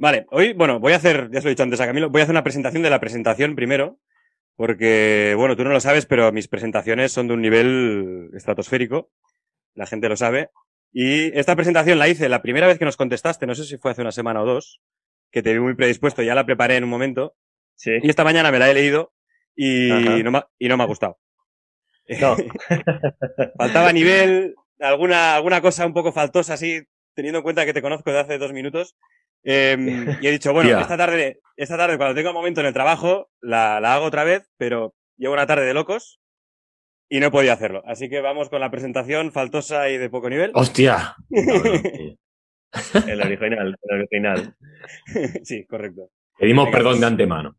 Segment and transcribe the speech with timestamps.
[0.00, 2.22] Vale, hoy, bueno, voy a hacer, ya os lo he dicho antes a Camilo, voy
[2.22, 3.98] a hacer una presentación de la presentación primero,
[4.56, 9.10] porque, bueno, tú no lo sabes, pero mis presentaciones son de un nivel estratosférico,
[9.74, 10.48] la gente lo sabe,
[10.90, 13.90] y esta presentación la hice la primera vez que nos contestaste, no sé si fue
[13.90, 14.80] hace una semana o dos,
[15.30, 17.36] que te vi muy predispuesto, ya la preparé en un momento,
[17.76, 17.92] Sí.
[18.02, 19.12] y esta mañana me la he leído
[19.54, 20.22] y, Ajá.
[20.22, 21.18] no, me, y no me ha gustado.
[22.20, 22.36] No.
[23.58, 26.82] Faltaba nivel, alguna, alguna cosa un poco faltosa así,
[27.14, 28.96] teniendo en cuenta que te conozco de hace dos minutos.
[29.42, 32.72] Eh, y he dicho, bueno, esta tarde, esta tarde cuando tenga un momento en el
[32.72, 36.20] trabajo, la, la hago otra vez, pero llevo una tarde de locos
[37.08, 37.82] y no he podido hacerlo.
[37.86, 40.52] Así que vamos con la presentación faltosa y de poco nivel.
[40.54, 41.16] ¡Hostia!
[43.06, 44.56] El original, el original.
[45.44, 46.10] sí, correcto.
[46.38, 47.00] Pedimos Venga, perdón pues.
[47.00, 47.56] de antemano.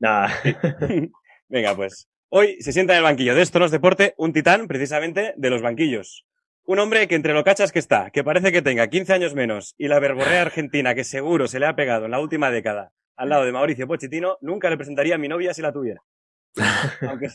[0.00, 0.32] Nada.
[1.48, 2.08] Venga, pues.
[2.30, 5.50] Hoy se sienta en el banquillo de Esto no es deporte un titán, precisamente, de
[5.50, 6.26] los banquillos.
[6.66, 9.74] Un hombre que entre lo cachas que está, que parece que tenga 15 años menos,
[9.76, 13.28] y la verborrea argentina que seguro se le ha pegado en la última década al
[13.28, 16.00] lado de Mauricio Pochettino, nunca le presentaría a mi novia si la tuviera.
[17.02, 17.28] Aunque,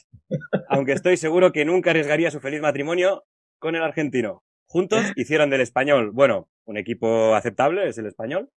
[0.70, 3.26] aunque estoy seguro que nunca arriesgaría su feliz matrimonio
[3.58, 4.44] con el argentino.
[4.66, 8.50] Juntos hicieron del español, bueno, un equipo aceptable, es el español,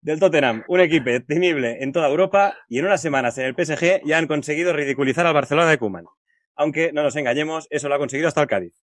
[0.00, 4.06] del Tottenham, un equipo temible en toda Europa y en unas semanas en el PSG
[4.06, 6.06] ya han conseguido ridiculizar al Barcelona de Koeman.
[6.54, 8.85] Aunque, no nos engañemos, eso lo ha conseguido hasta el Cádiz.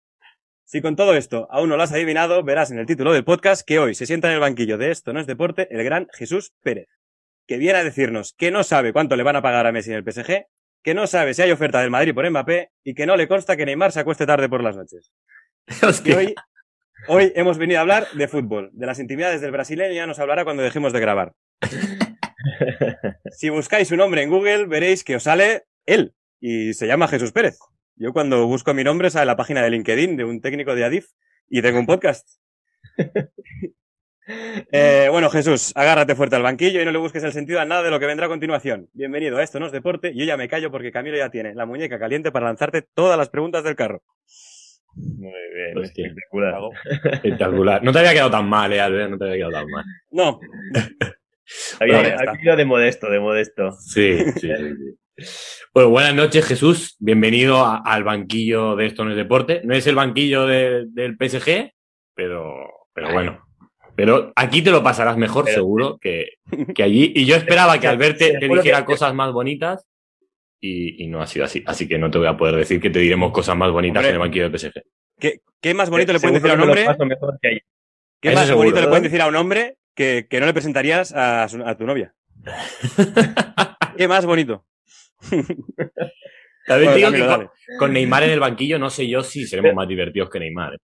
[0.70, 3.66] Si con todo esto aún no lo has adivinado, verás en el título del podcast
[3.66, 6.52] que hoy se sienta en el banquillo de Esto no es deporte el gran Jesús
[6.62, 6.86] Pérez,
[7.48, 9.96] que viene a decirnos que no sabe cuánto le van a pagar a Messi en
[9.96, 10.44] el PSG,
[10.84, 13.56] que no sabe si hay oferta del Madrid por Mbappé y que no le consta
[13.56, 15.10] que Neymar se acueste tarde por las noches.
[16.04, 16.34] Y hoy,
[17.08, 20.44] hoy hemos venido a hablar de fútbol, de las intimidades del brasileño ya nos hablará
[20.44, 21.32] cuando dejemos de grabar.
[23.32, 27.32] Si buscáis su nombre en Google, veréis que os sale él, y se llama Jesús
[27.32, 27.58] Pérez.
[28.00, 31.08] Yo cuando busco mi nombre sale la página de LinkedIn de un técnico de Adif
[31.50, 32.26] y tengo un podcast.
[34.70, 37.82] Eh, bueno, Jesús, agárrate fuerte al banquillo y no le busques el sentido a nada
[37.82, 38.88] de lo que vendrá a continuación.
[38.92, 40.14] Bienvenido a Esto no es deporte.
[40.14, 43.28] Yo ya me callo porque Camilo ya tiene la muñeca caliente para lanzarte todas las
[43.28, 44.04] preguntas del carro.
[44.94, 46.06] Muy bien, Hostia.
[46.06, 46.60] espectacular.
[47.12, 47.82] Espectacular.
[47.82, 49.84] No te había quedado tan mal, eh, Albert, no te había quedado tan mal.
[50.12, 50.38] No,
[51.80, 52.30] Había, está.
[52.30, 53.72] había de modesto, de modesto.
[53.80, 54.48] Sí, sí, sí.
[55.74, 56.96] Bueno, buenas noches, Jesús.
[56.98, 59.60] Bienvenido a- al banquillo de Esto no es deporte.
[59.64, 61.72] No es el banquillo de- del PSG,
[62.14, 62.54] pero,
[62.92, 63.44] pero bueno.
[63.96, 66.28] Pero aquí te lo pasarás mejor, Pero- seguro, que,
[66.74, 67.12] que allí.
[67.14, 69.86] Y yo esperaba que Albert te, te dijera cosas más bonitas
[70.60, 71.62] y, y no ha sido así.
[71.66, 74.08] Así que no te voy a poder decir que te diremos cosas más bonitas Hombre.
[74.10, 74.82] en el banquillo del PSG.
[75.18, 76.86] ¿qué, qué más bonito le pueden decir a un hombre?
[77.42, 77.60] que.
[78.22, 80.52] ¿Qué Eso más seguro, bonito le pueden decir a un hombre que, que no le
[80.52, 81.46] presentarías a
[81.78, 82.14] tu novia?
[83.96, 84.64] ¿Qué más bonito?
[86.66, 87.44] También Bueno, te digo Camilo, que dale.
[87.46, 90.74] con, con Neymar en el banquillo no sé yo si seremos más divertidos que Neymar.
[90.74, 90.78] ¿eh?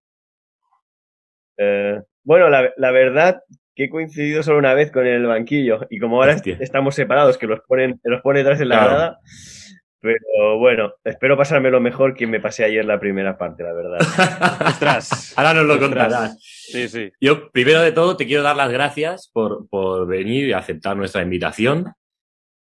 [1.59, 3.41] Eh, bueno, la, la verdad
[3.75, 6.57] que he coincidido solo una vez con el banquillo y como ahora Hostia.
[6.61, 8.91] estamos separados, que los ponen, los pone detrás en la Claro.
[8.91, 9.19] grada,
[10.01, 13.99] pero bueno, espero pasarme lo mejor que me pasé ayer la primera parte, la verdad.
[14.67, 15.35] Ostras.
[15.37, 16.39] Ahora nos lo contarás.
[16.43, 17.13] Sí, sí.
[17.21, 21.23] Yo, primero de todo, te quiero dar las gracias por, por venir y aceptar nuestra
[21.23, 21.93] invitación.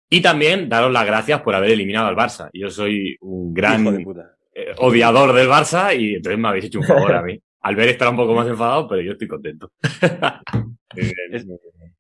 [0.10, 2.50] Y también daros las gracias por haber eliminado al Barça.
[2.54, 4.36] Yo soy un gran Hijo de puta.
[4.54, 7.40] eh, odiador del Barça y entonces me habéis hecho un favor a mí.
[7.62, 9.72] Albert estará un poco más enfadado, pero yo estoy contento.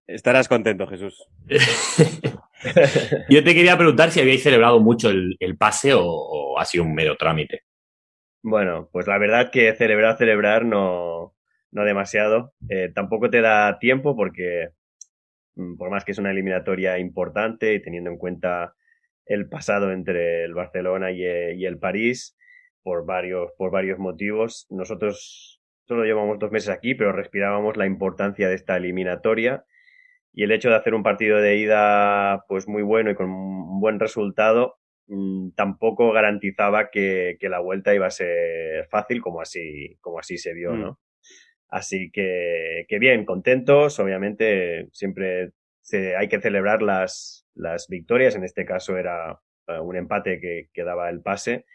[0.07, 1.27] Estarás contento, Jesús.
[3.29, 6.85] yo te quería preguntar si habíais celebrado mucho el, el pase o, o ha sido
[6.85, 7.63] un mero trámite.
[8.41, 11.35] Bueno, pues la verdad que celebrar, celebrar no,
[11.71, 12.53] no demasiado.
[12.69, 14.69] Eh, tampoco te da tiempo porque,
[15.77, 18.73] por más que es una eliminatoria importante y teniendo en cuenta
[19.25, 22.37] el pasado entre el Barcelona y, eh, y el París,
[22.83, 28.47] por varios, por varios motivos, nosotros solo llevamos dos meses aquí, pero respirábamos la importancia
[28.47, 29.65] de esta eliminatoria
[30.33, 33.79] y el hecho de hacer un partido de ida pues muy bueno y con un
[33.79, 39.97] buen resultado mm, tampoco garantizaba que, que la vuelta iba a ser fácil como así,
[40.01, 40.81] como así se vio, Mm.
[40.81, 40.99] ¿no?
[41.69, 45.51] Así que, que bien, contentos, obviamente siempre
[45.81, 50.69] se, hay que celebrar las, las victorias, en este caso era eh, un empate que,
[50.73, 51.65] que daba el pase,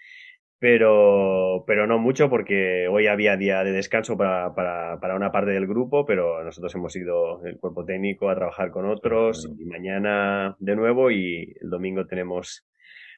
[0.58, 5.50] pero, pero no mucho porque hoy había día de descanso para, para, para una parte
[5.50, 10.56] del grupo, pero nosotros hemos ido el cuerpo técnico a trabajar con otros y mañana
[10.60, 12.64] de nuevo y el domingo tenemos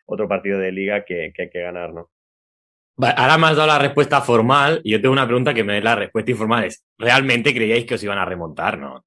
[0.06, 2.14] otro partido de liga que, que hay que ganar, ¿no?
[2.96, 5.85] Ahora me has dado la respuesta formal y yo tengo una pregunta que me es
[5.85, 6.64] la respuesta informal.
[6.64, 8.79] Es, ¿realmente creíais que os iban a remontar?
[8.79, 9.02] No.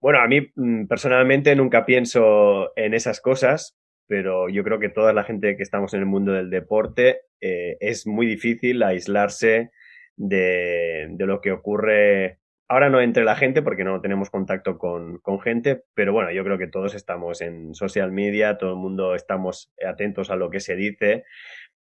[0.00, 5.12] Bueno, a mí mm, personalmente nunca pienso en esas cosas, pero yo creo que toda
[5.12, 9.70] la gente que estamos en el mundo del deporte eh, es muy difícil aislarse
[10.16, 12.40] de, de lo que ocurre
[12.70, 16.44] Ahora no entre la gente porque no tenemos contacto con, con, gente, pero bueno, yo
[16.44, 20.60] creo que todos estamos en social media, todo el mundo estamos atentos a lo que
[20.60, 21.24] se dice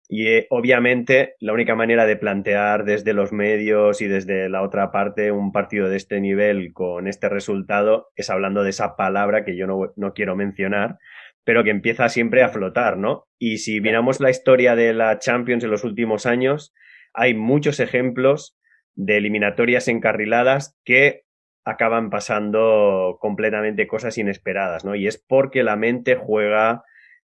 [0.08, 4.90] y eh, obviamente la única manera de plantear desde los medios y desde la otra
[4.90, 9.54] parte un partido de este nivel con este resultado es hablando de esa palabra que
[9.54, 10.98] yo no, no quiero mencionar,
[11.44, 13.26] pero que empieza siempre a flotar, ¿no?
[13.38, 16.74] Y si miramos la historia de la Champions en los últimos años,
[17.12, 18.58] hay muchos ejemplos
[18.94, 21.24] de eliminatorias encarriladas que
[21.64, 24.94] acaban pasando completamente cosas inesperadas, ¿no?
[24.94, 26.82] Y es porque la mente juega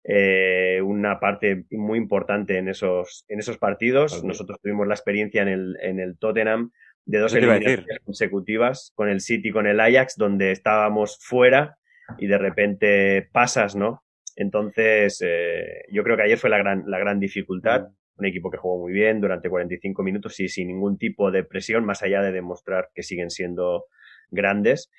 [0.03, 4.23] eh, una parte muy importante en esos, en esos partidos.
[4.23, 6.71] Nosotros tuvimos la experiencia en el, en el Tottenham
[7.05, 11.77] de dos eliminatorias consecutivas con el City, con el Ajax, donde estábamos fuera
[12.17, 14.03] y de repente pasas, ¿no?
[14.35, 18.57] Entonces, eh, yo creo que ayer fue la gran, la gran dificultad un equipo que
[18.57, 22.31] jugó muy bien durante 45 minutos y sin ningún tipo de presión, más allá de
[22.31, 23.85] demostrar que siguen siendo
[24.29, 24.91] grandes.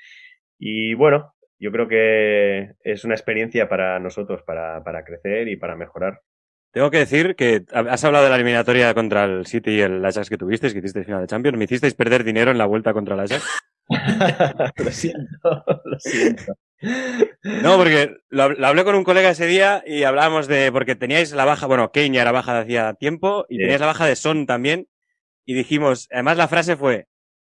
[0.59, 5.77] Y bueno, yo creo que es una experiencia para nosotros, para, para crecer y para
[5.77, 6.23] mejorar.
[6.73, 10.31] Tengo que decir que has hablado de la eliminatoria contra el City y el Ajax
[10.31, 11.59] que tuvisteis, que hicisteis final de Champions.
[11.59, 13.45] ¿Me hicisteis perder dinero en la vuelta contra el Ajax?
[14.77, 16.55] lo siento, lo siento.
[17.43, 21.45] No, porque lo, hablé con un colega ese día y hablábamos de, porque teníais la
[21.45, 24.87] baja, bueno, Kane era baja de hacía tiempo y teníais la baja de Son también
[25.45, 27.09] y dijimos, además la frase fue,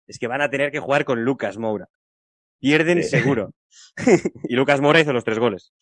[0.06, 1.88] es que van a tener que jugar con Lucas Moura.
[2.60, 3.52] Pierden seguro.
[4.49, 5.73] y Lucas Moura hizo los tres goles.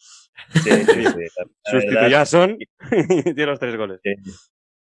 [0.53, 1.05] Sí, sí,
[1.65, 2.56] Sustituyó a Son
[2.91, 4.00] y dio los tres goles.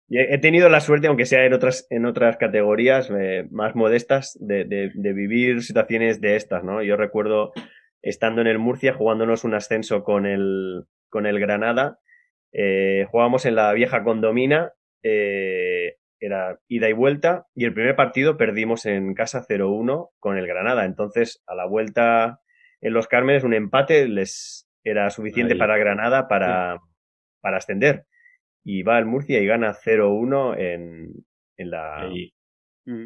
[0.09, 4.65] he tenido la suerte, aunque sea en otras, en otras categorías eh, más modestas, de,
[4.65, 6.81] de, de, vivir situaciones de estas, ¿no?
[6.83, 7.53] Yo recuerdo
[8.01, 11.99] estando en el Murcia, jugándonos un ascenso con el, con el Granada.
[12.53, 14.73] Eh, jugábamos en la vieja condomina,
[15.03, 20.47] eh, era ida y vuelta, y el primer partido perdimos en casa 0-1 con el
[20.47, 20.85] Granada.
[20.85, 22.39] Entonces, a la vuelta
[22.81, 26.79] en los Cármenes, un empate les era suficiente para Granada para,
[27.41, 28.05] para ascender.
[28.63, 31.11] Y va el Murcia y gana 0-1 en,
[31.57, 32.09] en la,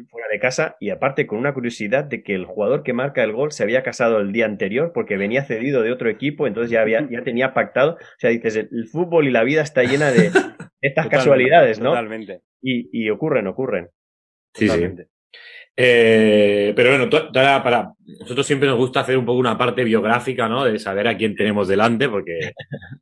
[0.08, 3.32] fuera de casa y aparte con una curiosidad de que el jugador que marca el
[3.32, 6.82] gol se había casado el día anterior porque venía cedido de otro equipo, entonces ya
[6.82, 10.30] había ya tenía pactado, o sea, dices, el, fútbol y la vida está llena de
[10.80, 11.90] estas casualidades, ¿no?
[11.90, 12.42] Totalmente.
[12.60, 13.90] Y, y ocurren, ocurren.
[14.54, 15.08] Sí, totalmente.
[15.76, 20.48] Eh, pero bueno, para, para, nosotros siempre nos gusta hacer un poco una parte biográfica,
[20.48, 20.64] ¿no?
[20.64, 22.52] De saber a quién tenemos delante, porque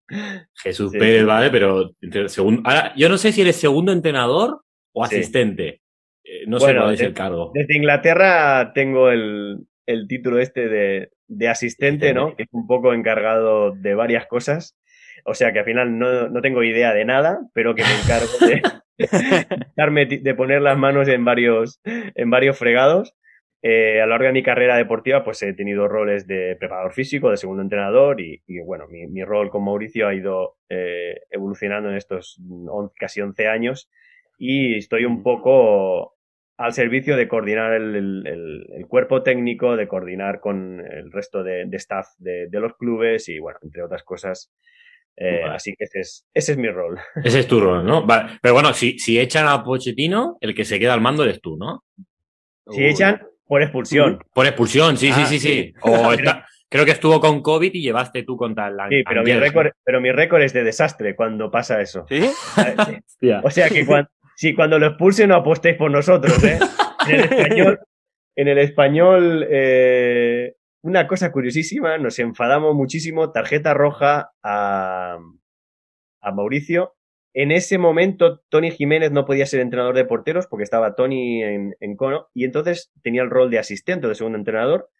[0.54, 1.50] Jesús Pérez, ¿vale?
[1.50, 1.90] Pero
[2.26, 4.62] segundo, ahora, yo no sé si eres segundo entrenador
[4.92, 5.80] o asistente.
[6.22, 7.50] Eh, no sé cuál es el cargo.
[7.54, 12.36] Desde Inglaterra tengo el, el título este de, de asistente, ¿no?
[12.36, 14.76] Que es un poco encargado de varias cosas.
[15.24, 18.46] O sea que al final no, no tengo idea de nada, pero que me encargo
[18.46, 18.62] de,
[20.22, 23.14] de poner las manos en varios, en varios fregados.
[23.62, 27.30] Eh, a lo largo de mi carrera deportiva, pues he tenido roles de preparador físico,
[27.30, 31.90] de segundo entrenador y, y bueno, mi, mi, rol con Mauricio ha ido eh, evolucionando
[31.90, 32.40] en estos
[32.98, 33.90] casi 11 años
[34.38, 36.16] y estoy un poco
[36.56, 41.64] al servicio de coordinar el, el, el, cuerpo técnico, de coordinar con el resto de,
[41.66, 44.52] de staff de, de, los clubes y, bueno, entre otras cosas.
[45.20, 45.54] Eh, vale.
[45.54, 46.98] Así que ese es, ese es mi rol.
[47.24, 48.04] Ese es tu rol, ¿no?
[48.06, 48.38] Vale.
[48.40, 51.56] Pero bueno, si, si echan a Pochettino, el que se queda al mando eres tú,
[51.56, 51.84] ¿no?
[52.70, 52.86] Si Uy.
[52.86, 54.18] echan, por expulsión.
[54.32, 55.52] Por expulsión, sí, ah, sí, sí, sí.
[55.52, 55.74] sí.
[55.82, 58.88] O está, creo que estuvo con COVID y llevaste tú contra la.
[58.88, 62.06] Sí, pero mi, récord, pero mi récord es de desastre cuando pasa eso.
[62.08, 62.22] ¿Sí?
[63.20, 63.30] sí.
[63.42, 64.08] O sea que cuando,
[64.40, 66.58] Sí, cuando lo expulsen no apostéis por nosotros, ¿eh?
[67.06, 67.80] En el español,
[68.34, 75.18] en el español eh, una cosa curiosísima, nos enfadamos muchísimo, tarjeta roja a,
[76.20, 76.94] a Mauricio.
[77.32, 81.76] En ese momento, Tony Jiménez no podía ser entrenador de porteros porque estaba Tony en,
[81.78, 84.90] en cono y entonces tenía el rol de asistente de segundo entrenador.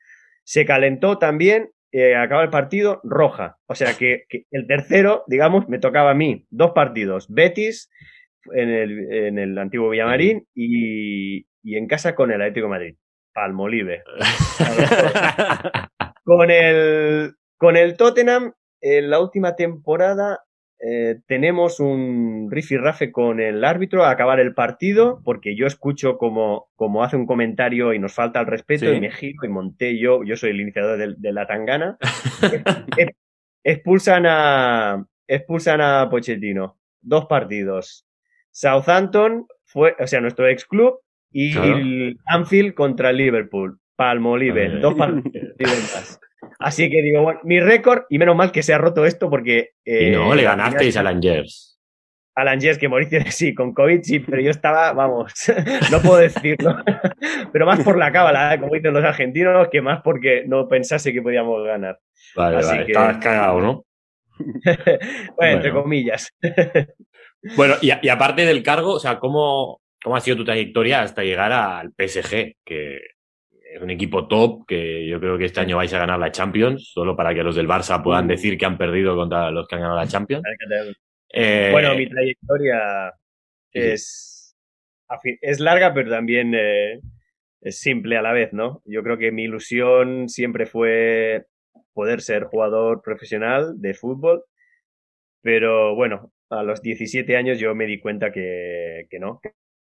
[0.44, 3.58] Se calentó también, eh, acaba el partido, roja.
[3.66, 6.46] O sea que, el tercero, digamos, me tocaba a mí.
[6.50, 7.90] Dos partidos, Betis
[8.52, 12.94] en el, en el antiguo Villamarín y, y en casa con el Atlético Madrid.
[13.32, 14.02] Palmolive.
[16.24, 20.40] con el con el Tottenham en la última temporada
[20.82, 26.70] eh, tenemos un rifirrafe con el árbitro a acabar el partido porque yo escucho como,
[26.74, 28.92] como hace un comentario y nos falta el respeto sí.
[28.92, 31.98] y me giro y monté yo, yo soy el iniciador de, de la tangana.
[33.62, 36.78] expulsan a expulsan a Pochettino.
[37.02, 38.06] Dos partidos.
[38.50, 41.00] Southampton fue, o sea, nuestro ex club
[41.32, 41.76] y claro.
[41.76, 43.78] el Anfield contra Liverpool.
[43.96, 46.18] Palmolive, dos partidos.
[46.58, 49.70] Así que digo, bueno, mi récord, y menos mal que se ha roto esto porque.
[49.84, 51.70] Eh, y no, le ganasteis a Langers.
[52.34, 55.32] Alan Jess, que Mauricio sí, con COVID sí, pero yo estaba, vamos,
[55.90, 56.76] no puedo decirlo,
[57.52, 58.60] pero más por la cábala, ¿eh?
[58.60, 61.98] como dicen los argentinos, que más porque no pensase que podíamos ganar.
[62.36, 62.86] Vale, Así vale.
[62.86, 62.92] Que...
[62.92, 63.84] Estabas cagado, ¿no?
[65.36, 66.30] bueno, entre comillas.
[67.56, 71.22] bueno, y, y, aparte del cargo, o sea, ¿cómo, ¿cómo ha sido tu trayectoria hasta
[71.22, 72.56] llegar al PSG?
[72.64, 73.00] Que
[73.72, 76.90] es un equipo top, que yo creo que este año vais a ganar la Champions,
[76.92, 79.82] solo para que los del Barça puedan decir que han perdido contra los que han
[79.82, 80.42] ganado la Champions.
[81.32, 83.12] Eh, bueno, mi trayectoria
[83.72, 84.56] es,
[85.40, 87.00] es larga, pero también eh,
[87.60, 88.82] es simple a la vez, ¿no?
[88.84, 91.46] Yo creo que mi ilusión siempre fue
[91.92, 94.44] poder ser jugador profesional de fútbol,
[95.42, 99.40] pero bueno, a los 17 años yo me di cuenta que, que no,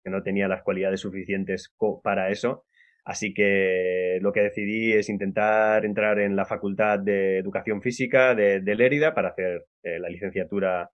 [0.06, 2.64] que no tenía las cualidades suficientes para eso.
[3.04, 8.62] Así que lo que decidí es intentar entrar en la Facultad de Educación Física de,
[8.62, 10.92] de Lérida para hacer eh, la licenciatura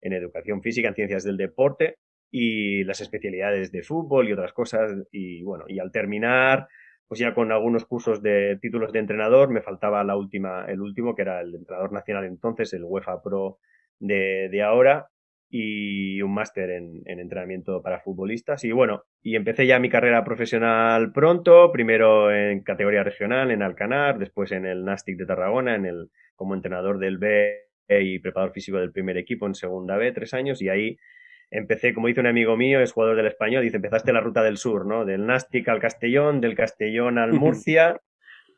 [0.00, 1.96] en educación física, en ciencias del deporte
[2.30, 4.92] y las especialidades de fútbol y otras cosas.
[5.10, 6.68] Y bueno, y al terminar,
[7.08, 11.16] pues ya con algunos cursos de títulos de entrenador, me faltaba la última, el último,
[11.16, 13.58] que era el entrenador nacional entonces, el UEFA Pro
[13.98, 15.08] de, de ahora,
[15.54, 18.64] y un máster en, en, entrenamiento para futbolistas.
[18.64, 24.18] Y bueno, y empecé ya mi carrera profesional pronto, primero en categoría regional, en Alcanar,
[24.18, 27.52] después en el Nastic de Tarragona, en el, como entrenador del B
[27.86, 30.96] y preparador físico del primer equipo en segunda B, tres años, y ahí
[31.50, 34.56] empecé, como dice un amigo mío, es jugador del español, dice, empezaste la ruta del
[34.56, 35.04] sur, ¿no?
[35.04, 38.00] Del Nastic al Castellón, del Castellón al Murcia,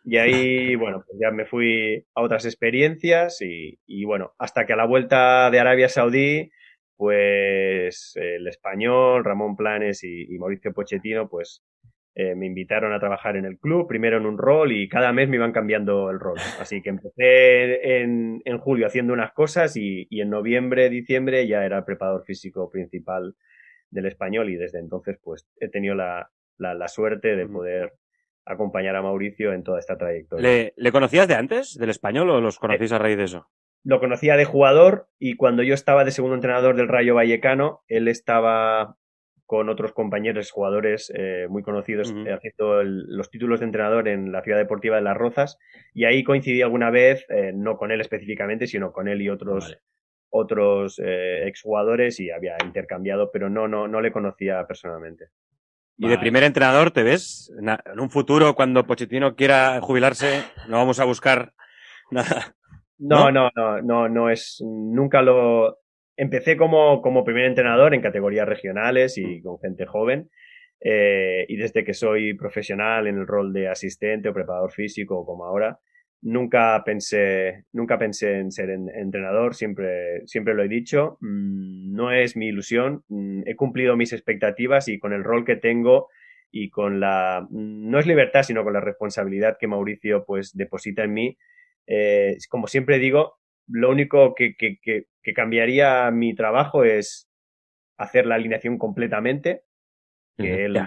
[0.04, 4.74] y ahí, bueno, pues ya me fui a otras experiencias y, y bueno, hasta que
[4.74, 6.52] a la vuelta de Arabia Saudí,
[6.96, 11.62] pues el español, Ramón Planes y, y Mauricio Pochettino, pues
[12.16, 15.28] eh, me invitaron a trabajar en el club, primero en un rol y cada mes
[15.28, 16.38] me iban cambiando el rol.
[16.60, 21.64] Así que empecé en, en julio haciendo unas cosas y, y, en noviembre, diciembre ya
[21.64, 23.34] era el preparador físico principal
[23.90, 27.94] del español y desde entonces pues he tenido la, la, la suerte de poder
[28.44, 30.48] acompañar a Mauricio en toda esta trayectoria.
[30.48, 33.48] ¿Le, ¿le conocías de antes del español o los conocéis a raíz de eso?
[33.84, 38.08] Lo conocía de jugador y cuando yo estaba de segundo entrenador del Rayo Vallecano, él
[38.08, 38.96] estaba
[39.46, 42.34] con otros compañeros jugadores eh, muy conocidos uh -huh.
[42.34, 45.58] haciendo el, los títulos de entrenador en la ciudad deportiva de Las Rozas
[45.92, 49.64] y ahí coincidí alguna vez, eh, no con él específicamente, sino con él y otros
[49.64, 49.80] vale.
[50.30, 55.26] otros eh, exjugadores y había intercambiado, pero no, no, no le conocía personalmente.
[55.98, 56.16] ¿Y vale.
[56.16, 57.52] de primer entrenador te ves?
[57.58, 61.52] En un futuro, cuando Pochettino quiera jubilarse, no vamos a buscar
[62.10, 62.56] nada.
[63.08, 65.78] No, no, no, no, no es, nunca lo,
[66.16, 70.30] empecé como, como primer entrenador en categorías regionales y con gente joven.
[70.80, 75.44] Eh, y desde que soy profesional en el rol de asistente o preparador físico, como
[75.44, 75.78] ahora,
[76.20, 81.16] nunca pensé, nunca pensé en ser en, entrenador, siempre, siempre lo he dicho.
[81.20, 85.56] Mm, no es mi ilusión, mm, he cumplido mis expectativas y con el rol que
[85.56, 86.08] tengo
[86.50, 91.12] y con la, no es libertad, sino con la responsabilidad que Mauricio pues deposita en
[91.14, 91.38] mí.
[91.86, 93.38] Eh, como siempre digo,
[93.68, 97.28] lo único que, que, que, que, cambiaría mi trabajo es
[97.96, 99.62] hacer la alineación completamente,
[100.36, 100.78] que él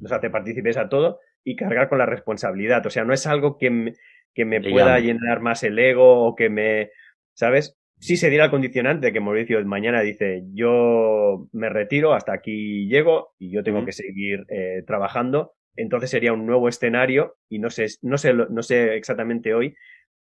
[0.00, 2.84] nos hace partícipes a todo, y cargar con la responsabilidad.
[2.86, 3.92] O sea, no es algo que me,
[4.34, 6.90] que me pueda llenar más el ego o que me,
[7.34, 7.78] ¿sabes?
[7.98, 13.34] Si se diera el condicionante que Mauricio mañana dice, yo me retiro, hasta aquí llego
[13.38, 13.86] y yo tengo uh -huh.
[13.86, 18.62] que seguir eh, trabajando, entonces sería un nuevo escenario y no sé, no sé, no
[18.62, 19.74] sé exactamente hoy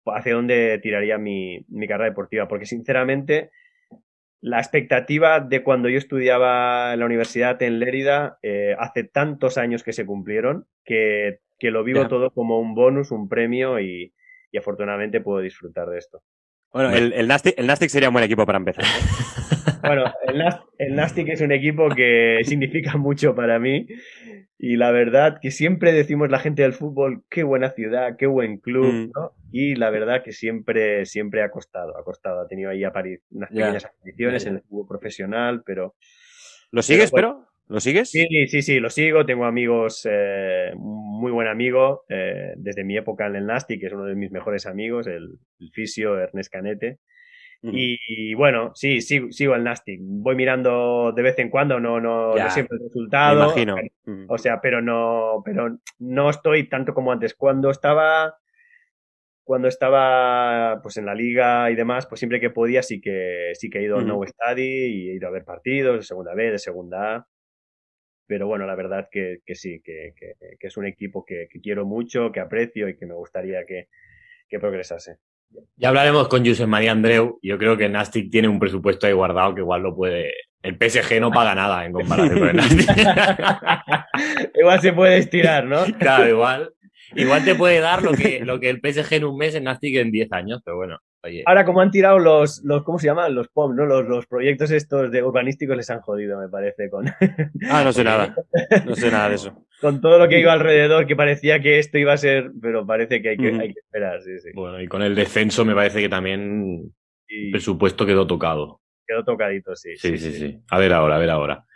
[0.06, 3.52] hacia dónde tiraría mi, mi carrera deportiva, porque sinceramente
[4.44, 9.84] la expectativa de cuando yo estudiaba en la universidad en Lérida, eh, hace tantos años
[9.84, 12.10] que se cumplieron, que, que lo vivo yeah.
[12.10, 14.14] todo como un bonus, un premio y,
[14.52, 16.24] y, afortunadamente puedo disfrutar de esto.
[16.74, 18.84] Bueno, el, el, Nastic, el Nastic sería un buen equipo para empezar.
[19.84, 20.44] bueno, el,
[20.80, 23.88] el Nastic es un equipo que significa mucho para mí
[24.58, 28.60] y la verdad que siempre decimos la gente del fútbol, qué buena ciudad, qué buen
[28.60, 29.12] club, mm.
[29.14, 29.34] ¿no?
[29.52, 32.40] Y la verdad que siempre, siempre ha costado, ha costado.
[32.40, 33.92] Ha tenido ahí unas pequeñas yeah.
[33.92, 34.50] apariciones yeah.
[34.52, 35.96] en el fútbol profesional, pero...
[36.72, 37.40] ¿Lo sigues, pero?
[37.40, 37.53] pero?
[37.68, 38.12] ¿Lo sigues?
[38.12, 39.26] Sí, sí, sí, lo sigo.
[39.26, 43.94] Tengo amigos, eh, muy buen amigo, eh, desde mi época en el Nasti, que es
[43.94, 47.00] uno de mis mejores amigos, el, el fisio Ernest Canete.
[47.72, 49.98] Y, bueno, sí, sigo, sigo el Nastic.
[50.02, 53.56] Voy mirando de vez en cuando, no, no, no siempre el resultado.
[53.56, 53.76] Me imagino.
[54.28, 57.34] O sea, pero no, pero no estoy tanto como antes.
[57.34, 58.38] Cuando estaba,
[59.46, 63.70] cuando estaba pues en la liga y demás, pues siempre que podía sí que, sí
[63.70, 66.52] que he ido a No Study y he ido a ver partidos de segunda B,
[66.52, 67.28] de segunda A.
[68.26, 71.60] Pero bueno, la verdad que, que sí, que, que, que, es un equipo que, que
[71.60, 73.90] quiero mucho, que aprecio y que me gustaría que,
[74.48, 75.18] que progresase.
[75.76, 77.40] Ya hablaremos con Josep María Andreu.
[77.42, 81.20] Yo creo que Nastic tiene un presupuesto ahí guardado que igual lo puede, El PSG
[81.20, 82.60] no paga nada en comparación con el
[84.56, 85.84] igual se puede estirar, ¿no?
[86.00, 86.74] Claro, igual.
[87.16, 89.96] Igual te puede dar lo que, lo que el PSG en un mes en Nastic
[89.98, 91.00] en 10 años, pero bueno.
[91.26, 91.44] Oye.
[91.46, 93.34] Ahora, como han tirado los, los ¿cómo se llaman?
[93.34, 93.86] Los POM, ¿no?
[93.86, 97.06] Los, los proyectos estos de urbanísticos les han jodido, me parece, con...
[97.70, 98.36] Ah, no sé nada.
[98.86, 99.66] No sé nada de eso.
[99.82, 103.22] con todo lo que iba alrededor, que parecía que esto iba a ser, pero parece
[103.22, 104.50] que hay que, hay que esperar, sí, sí.
[104.54, 106.92] Bueno, y con el descenso me parece que también
[107.30, 108.82] el presupuesto quedó tocado.
[109.08, 109.96] quedó tocadito, sí.
[109.96, 110.60] Sí, sí, sí.
[110.70, 111.66] A ver ahora, a ver ahora.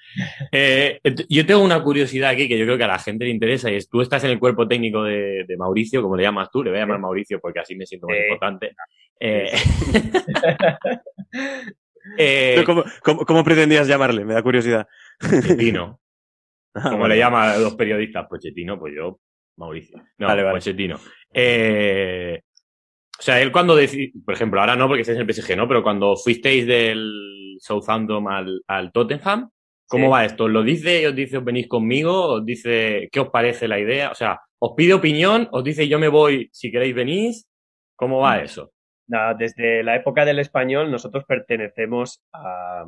[0.54, 3.70] Eh, yo tengo una curiosidad aquí que yo creo que a la gente le interesa
[3.70, 6.64] y es, tú estás en el cuerpo técnico de, de Mauricio, como le llamas tú,
[6.64, 7.00] le voy a llamar.
[7.00, 8.24] Mauricio porque así me siento más Sí.
[8.24, 8.72] importante.
[9.20, 9.52] Eh,
[12.18, 14.26] eh, ¿Cómo, cómo, cómo pretendías llamarle?
[14.26, 14.88] Me da curiosidad.
[15.20, 16.00] Pochettino,
[16.76, 19.20] Ah, como le llaman a los periodistas, Pochettino, pues yo,
[19.58, 19.98] Mauricio.
[20.20, 20.58] No, Vale, vale.
[20.58, 21.00] Pochettino.
[21.34, 22.40] Eh,
[23.18, 25.68] o sea, él cuando decide, por ejemplo, ahora no porque estáis en el PSG, ¿no?
[25.68, 29.50] Pero cuando fuisteis del Southampton al, al Tottenham,
[29.88, 30.12] ¿cómo Sí.
[30.12, 30.48] va esto?
[30.48, 32.28] ¿Lo dice y os dice os venís conmigo?
[32.36, 34.12] ¿Os dice qué os parece la idea?
[34.12, 35.50] O sea, ¿os pide opinión?
[35.52, 37.48] ¿Os dice yo me voy si queréis venís?
[37.96, 38.72] ¿Cómo va eso?
[39.08, 42.86] Nada, desde la época del español nosotros pertenecemos a,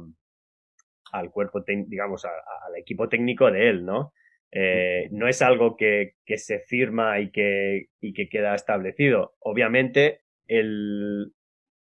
[1.11, 4.13] al cuerpo, digamos, a- a- al equipo técnico de él, ¿no?
[4.51, 9.35] Eh, no es algo que, que se firma y que, y que queda establecido.
[9.39, 11.31] Obviamente, el,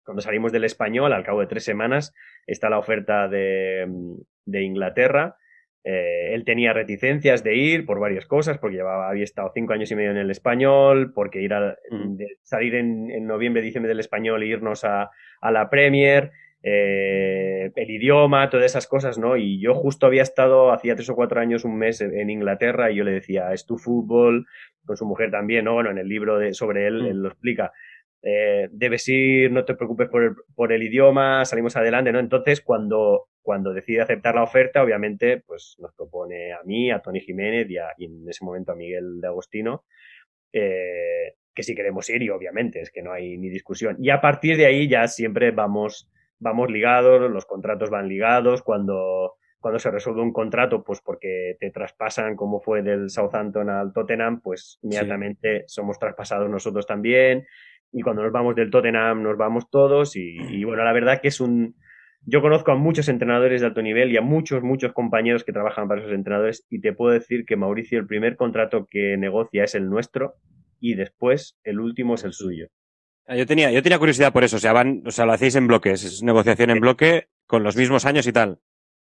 [0.05, 2.13] cuando salimos del español, al cabo de tres semanas,
[2.47, 3.85] está la oferta de,
[4.45, 5.35] de Inglaterra.
[5.85, 9.91] Eh, él tenía reticencias de ir por varias cosas, porque llevaba, había estado cinco años
[9.91, 13.99] y medio en el español, porque ir a, de salir en, en noviembre, diciembre del
[13.99, 15.09] español e irnos a,
[15.41, 16.31] a la Premier,
[16.65, 19.35] eh, el idioma, todas esas cosas, ¿no?
[19.35, 22.95] Y yo justo había estado, hacía tres o cuatro años, un mes en Inglaterra, y
[22.95, 24.45] yo le decía, es tu fútbol,
[24.85, 25.73] con su mujer también, ¿no?
[25.73, 27.05] Bueno, en el libro de, sobre él, Mm.
[27.07, 27.73] él lo explica.
[28.21, 32.19] Eh, debes ir, no te preocupes por el, por el idioma, salimos adelante, ¿no?
[32.19, 37.19] Entonces, cuando, cuando decide aceptar la oferta, obviamente, pues nos propone a mí, a Tony
[37.19, 39.83] Jiménez y, a- y en ese momento a Miguel de Agostino,
[40.51, 43.97] eh, que si queremos ir, y obviamente, es que no hay ni discusión.
[43.99, 46.09] Y a partir de ahí ya siempre vamos,
[46.39, 51.69] vamos ligados, los contratos van ligados, cuando, cuando se resuelve un contrato, pues porque te
[51.69, 57.45] traspasan como fue del Southampton al Tottenham, pues inmediatamente somos traspasados nosotros también.
[57.91, 60.15] Y cuando nos vamos del Tottenham, nos vamos todos.
[60.15, 61.75] Y, y bueno, la verdad que es un.
[62.25, 65.87] Yo conozco a muchos entrenadores de alto nivel y a muchos, muchos compañeros que trabajan
[65.87, 66.65] para esos entrenadores.
[66.69, 70.35] Y te puedo decir que Mauricio, el primer contrato que negocia es el nuestro.
[70.79, 72.67] Y después el último es el suyo.
[73.27, 74.57] Ah, Yo tenía, yo tenía curiosidad por eso.
[74.57, 76.03] O sea, van, o sea, lo hacéis en bloques.
[76.03, 78.59] Es negociación en bloque con los mismos años y tal.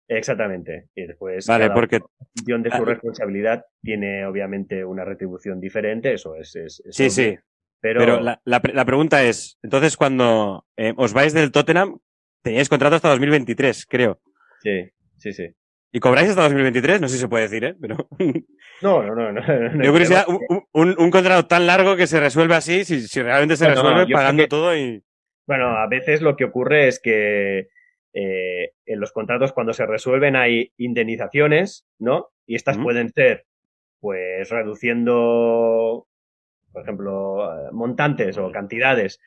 [0.07, 0.87] Exactamente.
[0.95, 1.45] Y después.
[1.47, 1.99] Vale, cada porque
[2.35, 2.85] función de su Ah.
[2.85, 6.13] responsabilidad tiene obviamente una retribución diferente.
[6.13, 6.55] Eso es.
[6.55, 7.09] es- es sí, obvio.
[7.11, 7.37] sí.
[7.79, 11.99] Pero, Pero la, la pregunta es, entonces cuando eh, os vais del Tottenham,
[12.47, 14.19] teníais contrato hasta 2023, creo.
[14.61, 15.47] sí, sí, sí.
[15.91, 16.99] ¿Y cobráis hasta 2023?
[17.01, 17.75] No sé si se puede decir, ¿eh?
[17.79, 17.95] Pero
[18.81, 19.31] No, no, no.
[19.31, 23.01] no, no yo curiosidad, un, un, un contrato tan largo que se resuelve así, si,
[23.07, 25.01] si realmente se resuelve pagando que- todo y...
[25.47, 27.69] Bueno, a veces lo que ocurre es que
[28.13, 32.27] eh, en los contratos cuando se resuelven hay indemnizaciones, ¿no?
[32.45, 33.45] Y estas pueden ser,
[34.01, 36.07] pues, reduciendo,
[36.73, 39.19] por ejemplo, eh, montantes o cantidades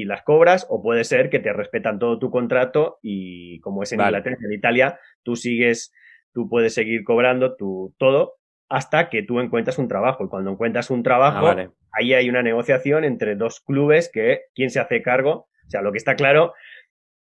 [0.00, 3.92] y las cobras, o puede ser que te respetan todo tu contrato y como es
[3.92, 4.18] en Vale.
[4.18, 5.92] Inglaterra, en Italia, tú sigues,
[6.32, 8.34] tú puedes seguir cobrando tu todo
[8.68, 10.24] hasta que tú encuentras un trabajo.
[10.24, 11.70] Y cuando encuentras un Ah, trabajo, vale.
[11.92, 15.48] ahí hay una negociación entre dos clubes que quién se hace cargo.
[15.66, 16.54] O sea, lo que está claro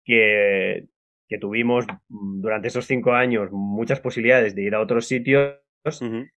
[0.04, 0.86] que,
[1.28, 5.58] que tuvimos mm, durante esos cinco años muchas posibilidades de ir a otros sitios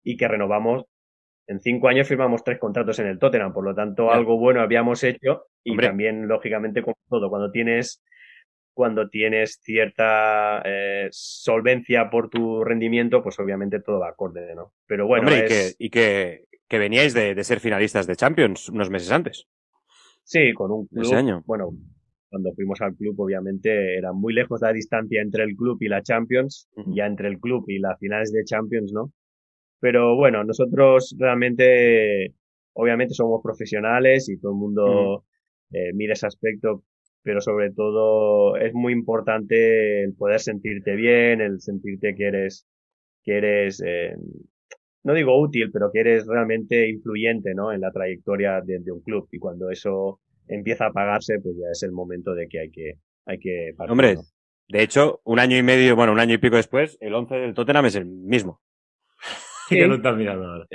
[0.03, 0.85] y que renovamos.
[1.47, 5.03] En cinco años firmamos tres contratos en el Tottenham, por lo tanto, algo bueno habíamos
[5.05, 5.89] hecho y Hombre.
[5.89, 8.03] también, lógicamente, como todo, cuando tienes
[8.73, 14.73] cuando tienes cierta eh, solvencia por tu rendimiento, pues obviamente todo va acorde, ¿no?
[14.87, 18.17] Pero bueno, Hombre, y, es- que, y que, que veníais de, de ser finalistas de
[18.17, 19.47] Champions unos meses antes.
[20.25, 21.03] Sí, con un club.
[21.03, 21.45] Ese año.
[21.47, 21.71] Bueno,
[22.31, 26.03] cuando fuimos al club, obviamente era muy lejos la distancia entre el club y la
[26.03, 29.13] Champions, ya entre el club y las finales de Champions, ¿no?
[29.85, 32.33] Pero bueno, nosotros realmente,
[32.73, 35.27] obviamente somos profesionales y todo el mundo
[35.73, 36.85] eh, mira ese aspecto,
[37.23, 42.67] pero sobre todo es muy importante el poder sentirte bien, el sentirte que eres,
[43.25, 44.15] que eres, eh,
[45.03, 47.71] no digo útil, pero que eres realmente influyente, ¿no?
[47.71, 49.29] En la trayectoria de, de un club.
[49.33, 50.19] Y cuando eso
[50.49, 52.93] empieza a pagarse, pues ya es el momento de que hay que,
[53.27, 54.23] hay que Hombre, ¿no?
[54.69, 57.53] de hecho, un año y medio, bueno, un año y pico después, el 11 del
[57.53, 58.63] Tottenham es el mismo.
[59.69, 60.67] que no estás mirando ahora.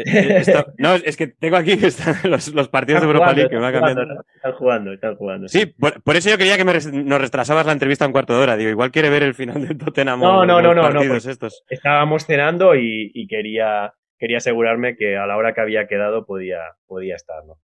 [0.78, 3.56] No, es que tengo aquí que están los, los partidos de Europa jugando, League que
[3.56, 4.02] me va cambiando.
[4.04, 5.48] jugando, Están jugando, están jugando.
[5.48, 8.36] Sí, por, por eso yo quería que me res- nos retrasabas la entrevista un cuarto
[8.36, 8.58] de hora.
[8.58, 11.64] Digo, igual quiere ver el final del Tottenham No, no, no, no, no, estos.
[11.70, 16.60] Estábamos cenando y, y quería, quería asegurarme que a la hora que había quedado podía,
[16.88, 17.56] podía estar, ¿no?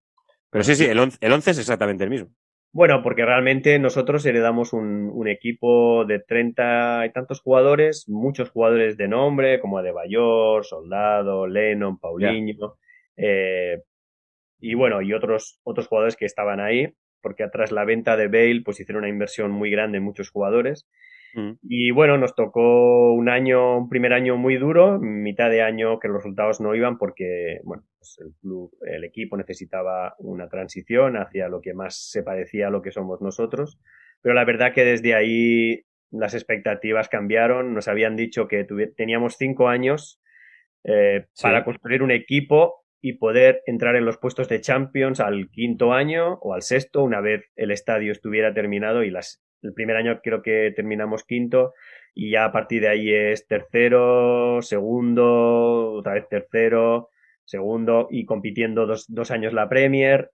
[0.49, 2.29] Pero sí, sí, el 11, el 11 es exactamente el mismo.
[2.75, 8.97] Bueno, porque realmente nosotros heredamos un, un equipo de treinta y tantos jugadores, muchos jugadores
[8.97, 12.75] de nombre, como Adebayor, Soldado, Lennon, Paulinho,
[13.15, 13.81] eh,
[14.59, 18.61] y bueno, y otros, otros jugadores que estaban ahí, porque tras la venta de Bale,
[18.65, 20.85] pues hicieron una inversión muy grande en muchos jugadores.
[21.33, 21.51] Mm.
[21.63, 26.09] Y bueno, nos tocó un año, un primer año muy duro, mitad de año que
[26.09, 31.47] los resultados no iban porque, bueno, pues el club, el equipo necesitaba una transición hacia
[31.49, 33.79] lo que más se parecía a lo que somos nosotros.
[34.21, 37.73] Pero la verdad que desde ahí las expectativas cambiaron.
[37.73, 38.65] Nos habían dicho que
[38.95, 40.21] teníamos cinco años
[40.83, 41.43] eh, Sí.
[41.43, 46.35] para construir un equipo y poder entrar en los puestos de Champions al quinto año
[46.41, 50.41] o al sexto, una vez el estadio estuviera terminado y las, el primer año creo
[50.41, 51.73] que terminamos quinto
[52.13, 57.09] y ya a partir de ahí es tercero, segundo, otra vez tercero,
[57.45, 60.31] segundo y compitiendo dos, dos años la Premier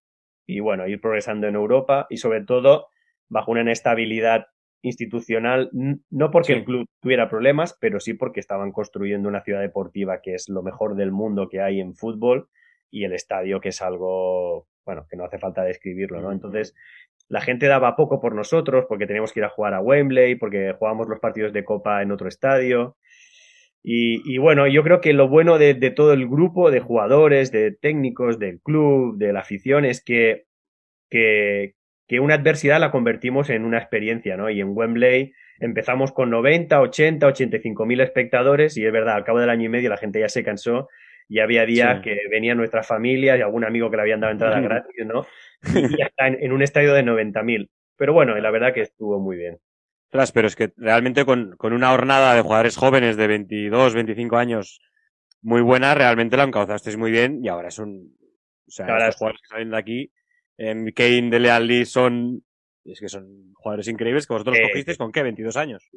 [0.47, 2.88] y bueno, ir progresando en Europa y sobre todo
[3.30, 4.47] bajo una inestabilidad
[4.84, 5.69] institucional,
[6.10, 6.60] no porque Sí.
[6.60, 10.63] el club tuviera problemas, pero sí porque estaban construyendo una ciudad deportiva que es lo
[10.63, 12.50] mejor del mundo que hay en fútbol
[12.89, 16.32] y el estadio que es algo, bueno, que no hace falta describirlo, ¿no?
[16.32, 16.76] Entonces,
[17.30, 20.74] la gente daba poco por nosotros porque teníamos que ir a jugar a Wembley, porque
[20.78, 22.97] jugábamos los partidos de Copa en otro estadio.
[23.83, 27.51] Y, y bueno, yo creo que lo bueno de, de todo el grupo de jugadores,
[27.51, 30.45] de técnicos, del club, de la afición, es que,
[31.09, 31.73] que,
[32.07, 34.49] que una adversidad la convertimos en una experiencia, ¿no?
[34.49, 39.39] Y en Wembley empezamos con 90, 80, 85 mil espectadores y es verdad, al cabo
[39.39, 40.87] del año y medio la gente ya se cansó
[41.27, 42.03] y había días Sí.
[42.03, 45.25] que venían nuestras familias y algún amigo que le habían dado entrada gratis, ¿no?
[45.75, 47.69] Y ya está en, en un estadio de 90 mil.
[47.97, 49.57] Pero bueno, la verdad que estuvo muy bien.
[50.12, 54.82] Pero es que realmente con, con una hornada de jugadores jóvenes de 22, 25 años
[55.41, 58.12] muy buena, realmente la encauzasteis muy bien y ahora son,
[58.67, 59.17] o sea, Ahora sí.
[59.17, 60.12] jugadores que salen de aquí,
[60.58, 62.43] em, Kane, Dele Alli, son,
[62.86, 65.89] es que son jugadores increíbles que vosotros Eh, cogisteis con qué, 22 años.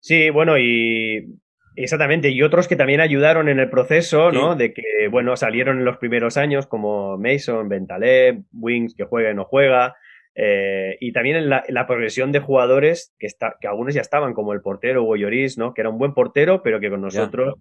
[0.00, 1.38] Sí, bueno, y
[1.76, 4.52] exactamente, y otros que también ayudaron en el proceso, ¿no?
[4.54, 4.58] Sí.
[4.58, 9.34] De que, bueno, salieron en los primeros años como Mason, Bentaleb, Wings, que juega y
[9.34, 9.94] no juega,
[10.40, 14.00] eh, y también en la, en la progresión de jugadores que, está, que algunos ya
[14.02, 15.74] estaban, como el portero Hugo Lloris, ¿no?
[15.74, 17.56] Que era un buen portero, pero que con nosotros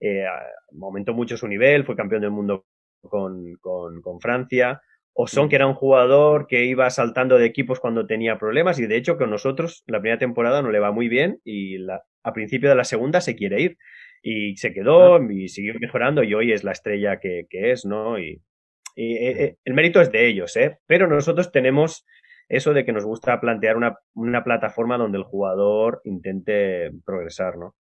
[0.00, 0.24] eh,
[0.80, 2.64] aumentó mucho su nivel, fue campeón del mundo
[3.02, 4.80] con, con, con Francia.
[5.14, 5.48] O Son, Mm.
[5.50, 9.18] que era un jugador que iba saltando de equipos cuando tenía problemas y de hecho
[9.18, 12.76] con nosotros la primera temporada no le va muy bien y la, a principio de
[12.76, 13.76] la segunda se quiere ir
[14.22, 18.18] y se quedó y siguió mejorando y hoy es la estrella que, que es, ¿no?
[18.18, 18.40] Y,
[18.96, 20.78] y, eh, eh, el mérito es de ellos, ¿eh?
[20.86, 22.06] Pero nosotros tenemos
[22.52, 27.74] eso de que nos gusta plantear una, una plataforma donde el jugador intente progresar, ¿no?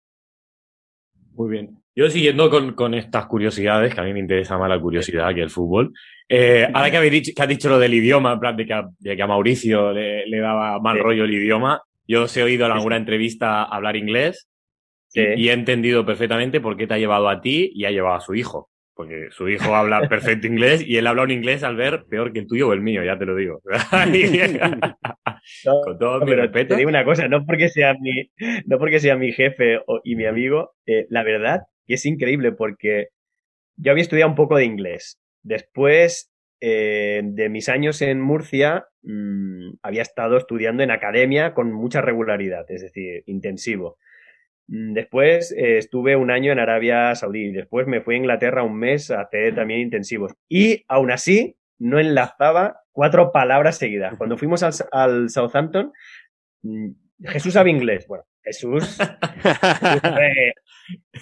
[1.35, 1.79] Muy bien.
[1.97, 5.43] Yo siguiendo con, con estas curiosidades, que a mí me interesa más la curiosidad que
[5.43, 5.93] el fútbol.
[6.29, 8.73] eh, ahora que habéis dicho, que has dicho lo del idioma, en plan de que
[8.73, 11.03] a, de que a Mauricio le, le daba mal Sí.
[11.03, 14.49] rollo el idioma, yo os he oído en alguna entrevista hablar inglés
[15.09, 15.21] Sí.
[15.37, 18.15] y, y he entendido perfectamente por qué te ha llevado a ti y ha llevado
[18.17, 18.70] a su hijo.
[19.01, 22.41] Porque su hijo habla perfecto inglés y él habla un inglés al ver peor que
[22.41, 23.63] el tuyo o el mío, ya te lo digo.
[25.65, 26.75] No, Con todo No, mi respeto.
[26.75, 28.31] te digo una cosa, no porque sea mi,
[28.67, 32.53] no porque sea mi jefe o- y mi amigo, eh, la verdad que es increíble
[32.53, 33.09] porque
[33.77, 35.19] yo había estudiado un poco de inglés.
[35.43, 42.03] Después eh, de mis años en Murcia, mm, había estado estudiando en academia con mucha
[42.03, 43.97] regularidad, es decir, intensivo.
[44.73, 48.79] Mm, Después eh, estuve un año en Arabia Saudí, después me fui a Inglaterra un
[48.79, 50.33] mes a hacer también intensivos.
[50.49, 54.17] Y aún así no enlazaba cuatro palabras seguidas.
[54.17, 55.93] Cuando fuimos al, al Southampton,
[56.63, 56.89] mm,
[57.25, 58.07] Jesús sabe inglés.
[58.07, 60.53] Bueno, Jesús, eh,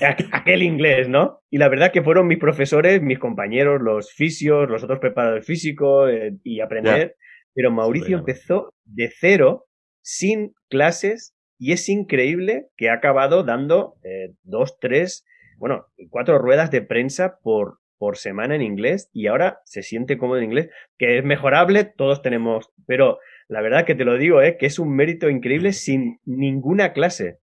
[0.00, 1.40] aqu- aquel inglés, ¿no?
[1.50, 6.10] Y la verdad que fueron mis profesores, mis compañeros, los fisios, los otros preparadores físicos
[6.10, 7.16] eh, y aprender.
[7.54, 9.66] Pero Mauricio empezó de cero,
[10.02, 15.24] sin clases, y es increíble que ha acabado dando eh, dos, tres,
[15.58, 20.38] bueno, cuatro ruedas de prensa por, por semana en inglés y ahora se siente cómodo
[20.38, 23.18] en inglés, que es mejorable, todos tenemos, pero
[23.48, 27.38] la verdad que te lo digo, eh, que es un mérito increíble sin ninguna clase.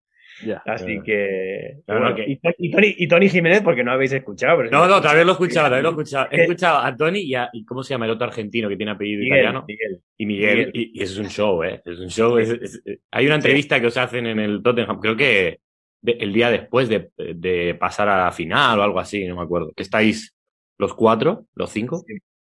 [0.66, 1.78] Así que...
[1.86, 4.58] Claro, bueno, que- y, Tony, y Tony- y Tony Jiménez, porque no habéis escuchado.
[4.58, 6.28] pero No, lo no, también lo he escuchado, también lo he escuchado.
[6.32, 8.92] He Eh, escuchado a Tony y a, ¿cómo se llama el otro argentino que tiene
[8.92, 9.66] apellido Miguel, italiano?
[9.68, 10.00] Miguel.
[10.18, 10.72] Y Miguel, Miguel.
[10.74, 11.82] Y, y eso es un show, ¿eh?
[11.86, 12.38] Es un show.
[12.38, 13.40] es- es- hay una Sí.
[13.40, 15.60] entrevista que os hacen en el Tottenham, creo que
[16.04, 19.72] el día después de, de, pasar a la final o algo así, no me acuerdo.
[19.76, 20.36] Que estáis
[20.78, 22.04] los cuatro, los cinco.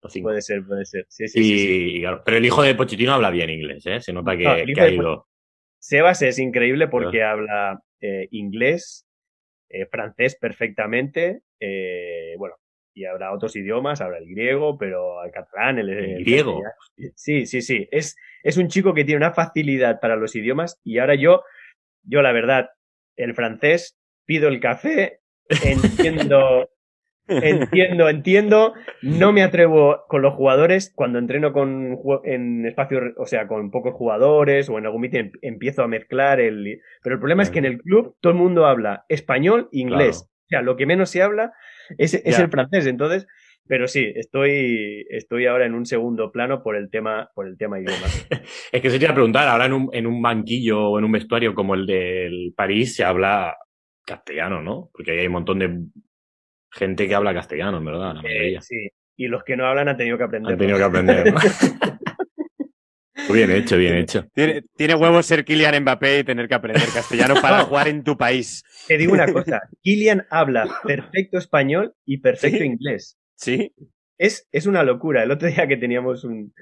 [0.02, 0.28] Los cinco.
[0.28, 1.04] Puede ser, puede ser.
[1.08, 4.00] Sí, sí, sí, pero el hijo de Pochettino habla bien inglés, ¿eh?
[4.00, 5.26] Se nota que, ha ido.
[5.80, 9.06] Sebas es increíble porque habla eh, inglés,
[9.70, 12.54] eh, francés perfectamente, eh, bueno,
[12.94, 16.60] y habrá otros idiomas, habrá el griego, pero el catalán, el, griego.
[17.14, 17.88] Sí, sí, sí.
[17.90, 21.42] Es, es un chico que tiene una facilidad para los idiomas y ahora yo,
[22.02, 22.70] yo la verdad,
[23.16, 25.20] el francés, pido el café,
[25.64, 26.70] entiendo,
[27.30, 33.46] entiendo, entiendo, no me atrevo con los jugadores, cuando entreno con, en espacios, o sea,
[33.46, 36.80] con pocos jugadores o en algún meeting em, empiezo a mezclar el...
[37.02, 40.26] Pero el problema es que en el club todo el mundo habla español, inglés.
[40.26, 41.52] O sea, lo que menos se habla
[41.96, 43.26] es, es el francés, entonces,
[43.70, 47.78] pero sí, estoy, estoy ahora en un segundo plano por el tema, por el tema
[47.78, 48.06] idioma.
[48.72, 51.04] es que se te iba a preguntar, ahora en un, en un banquillo o en
[51.04, 53.56] un vestuario como el del París se habla
[54.04, 54.90] castellano, ¿no?
[54.92, 55.78] Porque ahí hay un montón de
[56.70, 58.60] gente que habla castellano, en verdad, la mayoría.
[58.60, 60.52] sí, y los que no hablan han tenido que aprender.
[60.52, 61.34] Han tenido que aprender.
[63.32, 64.26] bien hecho, bien hecho.
[64.32, 68.16] Tiene, tiene, huevos ser Kylian Mbappé y tener que aprender castellano para jugar en tu
[68.16, 68.64] país.
[68.86, 73.18] Te digo una cosa, Kylian habla perfecto español y perfecto inglés.
[73.36, 73.72] Sí.
[74.20, 75.22] Es, es una locura.
[75.22, 76.52] El otro día que teníamos un,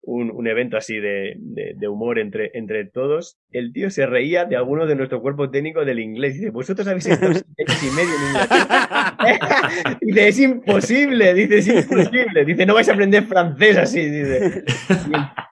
[0.00, 4.86] un, evento así de, de, humor entre, entre todos, el tío se reía de alguno
[4.86, 6.36] de nuestro cuerpo técnico del inglés.
[6.36, 9.98] Dice, vosotros habéis estado y medio en inglés.
[10.00, 12.46] dice, es imposible, dice, es imposible.
[12.46, 14.64] Dice, no vais a aprender francés así, dice.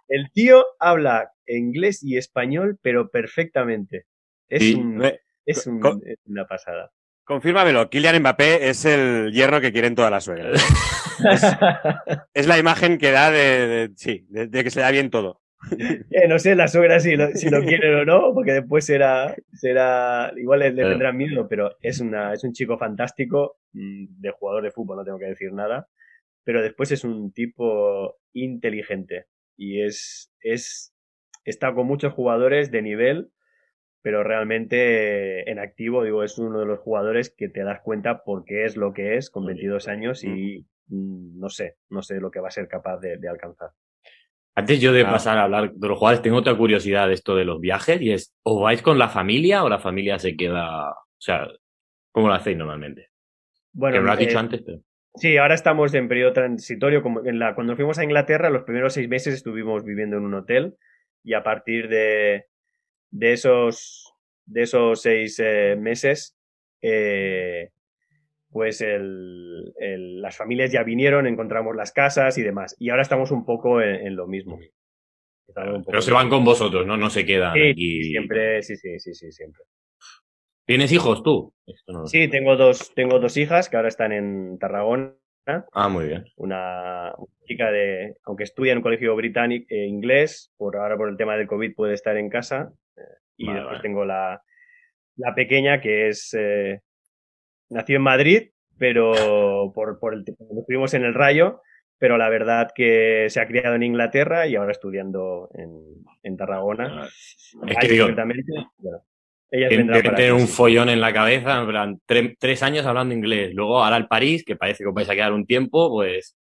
[0.09, 4.07] El, tío habla inglés y español, pero perfectamente.
[4.49, 5.05] Es, un,
[5.44, 6.90] es, un, es una pasada.
[7.31, 10.61] Confírmamelo, Kylian Mbappé es el hierro que quieren todas las suegras.
[12.35, 15.40] es, la imagen que da de, sí, de, que se da bien todo.
[15.79, 19.33] Eh, no sé la suegra si lo, si lo quieren o no, porque después será,
[19.53, 24.64] será igual le, tendrán miedo, pero es, una, es un chico fantástico, mm, de jugador
[24.64, 25.87] de fútbol, no tengo que decir nada,
[26.43, 30.93] pero después es un tipo inteligente y es, es,
[31.45, 33.31] está con muchos jugadores de nivel
[34.03, 38.45] pero realmente en activo, digo, es uno de los jugadores que te das cuenta por
[38.45, 42.31] qué es lo que es con 22 años y mm, no sé, no sé lo
[42.31, 43.71] que va a ser capaz de, alcanzar.
[44.55, 47.45] Antes yo de pasar a hablar de los jugadores, tengo otra curiosidad de esto de
[47.45, 51.21] los viajes y es, ¿o vais con la familia o la familia se queda, o
[51.21, 51.47] sea,
[52.11, 53.11] ¿cómo lo hacéis normalmente?
[53.73, 54.81] Bueno, que lo has dicho eh, antes, pero...
[55.15, 57.03] Sí, ahora estamos en periodo transitorio.
[57.03, 60.35] Como en la, cuando fuimos a Inglaterra, los primeros seis meses estuvimos viviendo en un
[60.35, 60.77] hotel
[61.25, 62.47] y a partir de,
[63.11, 64.14] de esos,
[64.46, 66.37] de esos seis eh, meses,
[66.83, 67.70] eh,
[68.51, 69.73] pues el,
[70.20, 72.77] las familias ya vinieron, encontramos las casas y demás.
[72.79, 74.59] Y ahora estamos un poco en, lo mismo.
[75.55, 76.96] Pero se van con vosotros, ¿no?
[76.96, 79.62] No se quedan sí, Siempre, sí, sí, sí, sí, siempre.
[80.64, 81.53] ¿Tienes hijos tú?
[82.07, 85.14] sí, tengo dos, tengo dos hijas que ahora están en Tarragona.
[85.73, 86.25] Ah, muy bien.
[86.37, 87.13] Una,
[87.47, 91.37] chica de, aunque estudia en un colegio británico, eh, inglés, por ahora por el tema
[91.37, 92.73] del COVID puede estar en casa,
[93.37, 94.43] y después tengo la,
[95.17, 96.83] la, pequeña que es, eh,
[97.71, 100.25] nació en Madrid, pero por, por el
[100.59, 101.63] estuvimos en el Rayo,
[101.99, 105.81] pero la verdad que se ha criado en Inglaterra y ahora estudiando en,
[106.23, 107.03] en Tarragona.
[107.03, 107.09] Ah,
[107.67, 108.07] es que digo,
[109.51, 112.01] ella tener un follón en la cabeza, en plan,
[112.39, 115.33] tres años hablando inglés, luego ahora al París, que parece que os vais a quedar
[115.33, 116.37] un tiempo, pues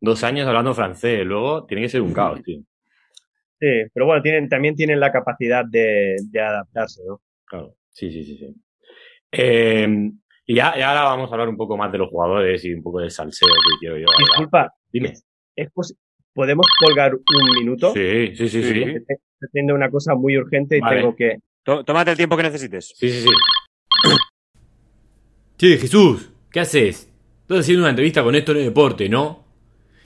[0.00, 2.60] dos años hablando francés, luego tiene que ser un caos, tío.
[3.58, 7.20] Sí, pero bueno, tienen, también tienen la capacidad de, adaptarse, ¿no?
[7.44, 8.54] Claro, sí, sí, sí, sí.
[9.30, 12.82] Em, y ya, ahora vamos a hablar un poco más de los jugadores y un
[12.82, 14.06] poco del salseo que quiero yo.
[14.18, 15.12] Disculpa, dime.
[16.32, 17.92] ¿Podemos colgar un minuto?
[17.92, 18.82] Sí, sí, sí, sí.
[18.82, 21.38] Estoy haciendo una cosa muy urgente y tengo que...
[21.84, 22.92] Tómate el tiempo que necesites.
[22.96, 23.28] Sí, sí, sí.
[25.58, 27.10] Che, Jesús, ¿qué haces?
[27.42, 29.44] Estás haciendo una entrevista con esto en el deporte, ¿no?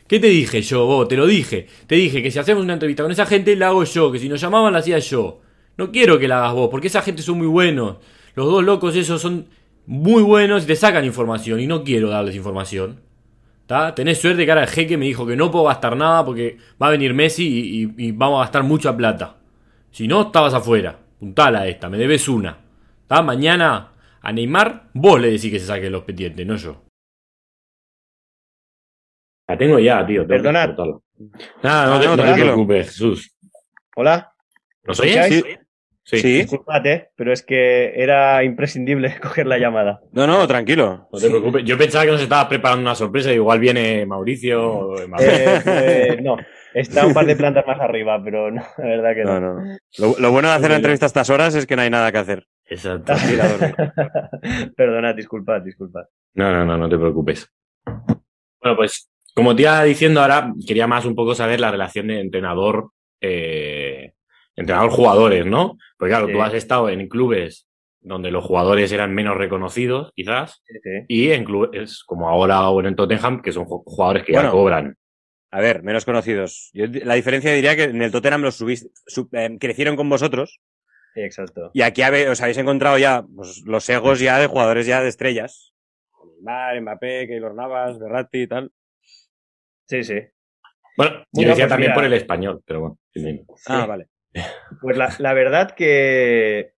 [0.06, 1.08] ¿Qué te dije yo, vos?
[1.08, 1.66] Te lo dije.
[1.86, 4.12] Te dije que si hacemos una entrevista con esa gente, la hago yo.
[4.12, 5.40] Que si nos llamaban, la hacía yo.
[5.76, 7.96] No quiero que la hagas vos, porque esa gente son muy buenos.
[8.34, 9.46] Los dos locos esos son
[9.86, 11.60] muy buenos y te sacan información.
[11.60, 13.00] Y no quiero darles información.
[13.66, 13.94] ¿Tá?
[13.94, 16.88] Tenés suerte que ahora el jeque me dijo que no puedo gastar nada porque va
[16.88, 19.36] a venir Messi y, vamos a gastar mucha plata.
[19.90, 20.98] Si no, estabas afuera.
[21.18, 22.58] Puntala esta, me debes una.
[23.06, 23.22] ¿Tá?
[23.22, 26.82] Mañana a Neymar, vos le decís que se saque los pendientes, no yo.
[29.46, 30.26] La tengo ya, tío.
[30.26, 30.74] Perdonad.
[31.62, 33.36] Nada, no, te, no, preocupes, Jesús.
[33.96, 34.32] Hola.
[34.84, 35.28] ¿Nos oyes?
[35.28, 35.42] Sí.
[36.04, 36.18] Sí.
[36.18, 36.32] sí.
[36.38, 40.00] Disculpate, pero es que era imprescindible coger la llamada.
[40.12, 41.08] No, no, tranquilo.
[41.10, 41.64] No te preocupes.
[41.64, 43.32] Yo pensaba que nos estabas preparando una sorpresa.
[43.32, 44.62] Igual viene Mauricio.
[44.62, 46.36] O eh, eh, no,
[46.74, 49.40] está un par de plantas más arriba, pero no, la verdad que no.
[49.40, 49.76] no,
[50.18, 52.18] Lo, bueno de hacer la entrevista a estas horas es que no hay nada que
[52.18, 52.46] hacer.
[52.66, 53.12] Exacto.
[54.76, 56.04] Perdona, disculpad, disculpad.
[56.34, 57.48] No, no, no, no te preocupes.
[57.86, 62.20] Bueno, pues como te iba diciendo ahora, quería más un poco saber la relación de
[62.20, 64.12] entrenador, eh,
[64.56, 65.76] entrenador-jugadores, ¿no?
[65.98, 66.32] Porque claro, Sí.
[66.32, 67.66] tú has estado en clubes
[68.00, 70.90] donde los jugadores eran menos reconocidos, quizás, Sí, sí.
[71.08, 74.94] y en clubes como ahora o en Tottenham, que son ju- jugadores que ya cobran.
[75.56, 76.70] A ver, menos conocidos.
[76.72, 80.60] Yo, la diferencia diría que en el Tottenham los subís, sub- eh, crecieron con vosotros
[81.14, 81.70] Sí, exacto.
[81.72, 85.08] y aquí habe- os habéis encontrado ya pues, los egos ya de jugadores ya de
[85.08, 85.72] estrellas.
[86.42, 88.72] Neymar, Mbappé, Keylor Navas, Berratti y tal.
[89.86, 90.14] Sí, sí.
[90.96, 92.98] Bueno, yo decía también por el español, pero bueno.
[93.14, 94.08] sí, Ah, vale.
[94.80, 96.74] Pues la, la verdad que,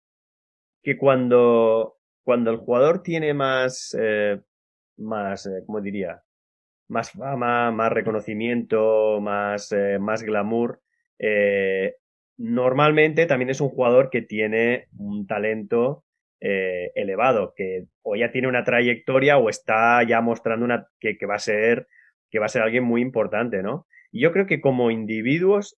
[0.82, 4.40] que cuando, cuando el jugador tiene más, eh,
[4.96, 6.20] más, eh, ¿cómo diría?
[6.88, 10.80] Más fama, más reconocimiento, más, eh, más glamour,
[11.18, 11.94] eh,
[12.36, 16.04] normalmente también es un jugador que tiene un talento
[16.40, 21.26] eh, elevado, que o ya tiene una trayectoria o está ya mostrando una, que, que
[21.26, 21.86] va a ser,
[22.30, 23.86] que va a ser alguien muy importante, ¿no?
[24.12, 25.78] Y yo creo que como individuos,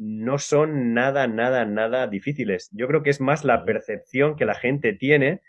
[0.00, 2.70] no son nada, nada, nada difíciles.
[2.72, 5.42] Yo creo que es más la percepción que la gente tiene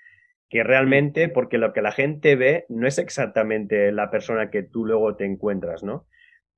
[0.52, 4.86] que realmente, porque lo que la gente ve no es exactamente la persona que tú
[4.86, 6.08] luego te encuentras, ¿no?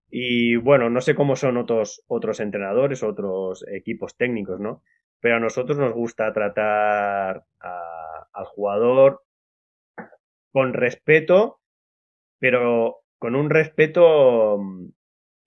[0.10, 4.84] Y bueno, no sé cómo son otros, otros entrenadores, otros equipos técnicos, ¿no?
[5.22, 9.22] Pero a nosotros nos gusta tratar a- al jugador
[10.52, 11.60] con respeto,
[12.40, 14.88] pero con un respeto mm,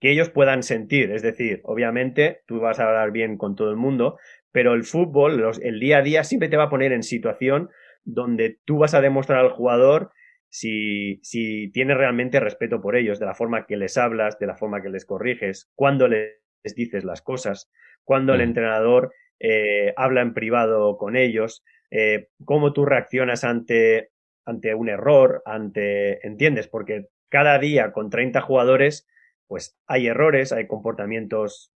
[0.01, 1.11] que ellos puedan sentir.
[1.11, 4.17] Es decir, obviamente tú vas a hablar bien con todo el mundo,
[4.51, 7.69] pero el fútbol, el día a día siempre te va a poner en situación
[8.07, 10.11] donde tú vas a demostrar al jugador
[10.49, 14.55] si, si tienes realmente respeto por ellos, de la forma que les hablas, de la
[14.55, 16.37] forma que les corriges, cuando les
[16.75, 17.69] dices las cosas,
[18.03, 18.43] cuando el Mm.
[18.43, 24.09] entrenador eh, habla en privado con ellos, eh, cómo tú reaccionas ante,
[24.45, 26.67] ante un error, ante, ¿entiendes?
[26.67, 29.07] Porque cada día con 30 jugadores,
[29.47, 31.71] pues hay errores, hay comportamientos,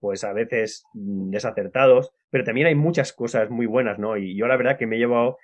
[0.00, 4.16] pues a veces mm, desacertados, pero también hay muchas cosas muy buenas, ¿no?
[4.16, 5.38] Y yo la verdad que me he llevado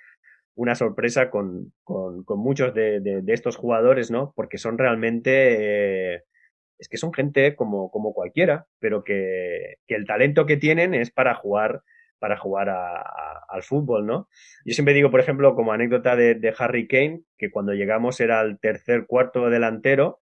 [0.55, 4.33] una sorpresa con, con, con muchos de, de, de estos jugadores, ¿no?
[4.35, 6.23] Porque son realmente, eh,
[6.79, 11.11] es que son gente como, como cualquiera, pero que, que el talento que tienen es
[11.11, 11.81] para jugar
[12.17, 14.29] para jugar a, a- al fútbol, ¿no?
[14.65, 18.41] Yo siempre digo, por ejemplo, como anécdota de, de Harry Kane, que cuando llegamos era
[18.41, 20.21] el tercer, cuarto delantero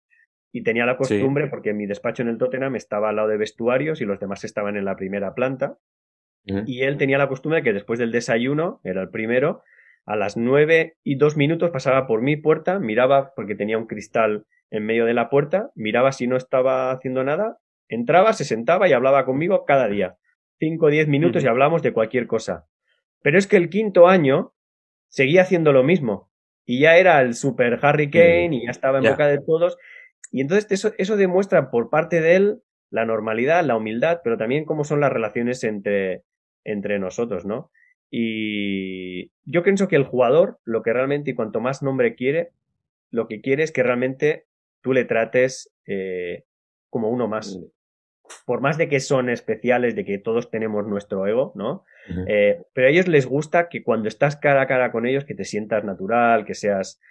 [0.51, 0.97] y tenía la Sí.
[0.97, 4.43] costumbre, porque mi despacho en el Tottenham estaba al lado de vestuarios y los demás
[4.43, 5.77] estaban en la primera planta,
[6.65, 9.63] y él tenía la costumbre de que después del desayuno, era el primero,
[10.05, 14.45] a las nueve y dos minutos pasaba por mi puerta, miraba, porque tenía un cristal
[14.71, 18.93] en medio de la puerta, miraba si no estaba haciendo nada, entraba, se sentaba y
[18.93, 20.17] hablaba conmigo cada día.
[20.59, 21.51] Cinco o diez minutos y Ujú.
[21.51, 22.67] hablábamos de cualquier cosa.
[23.21, 24.53] Pero es que el quinto año
[25.09, 26.29] seguía haciendo lo mismo.
[26.65, 29.77] Y ya era el super Harry Kane y ya estaba en boca de todos.
[30.31, 34.65] Y entonces eso, eso demuestra por parte de él la normalidad, la humildad, pero también
[34.65, 36.23] cómo son las relaciones entre,
[36.63, 37.71] entre nosotros, ¿no?
[38.15, 42.51] Y yo pienso que el jugador, lo que realmente, y cuanto más nombre quiere,
[43.09, 44.45] lo que quiere es que realmente
[44.81, 46.43] tú le trates eh,
[46.91, 47.59] como uno más.
[48.45, 51.85] Por más de que son especiales, de que todos tenemos nuestro ego, ¿no?
[52.27, 55.33] Eh, pero a ellos les gusta que cuando estás cara a cara con ellos, que
[55.33, 57.01] te sientas natural, que seas,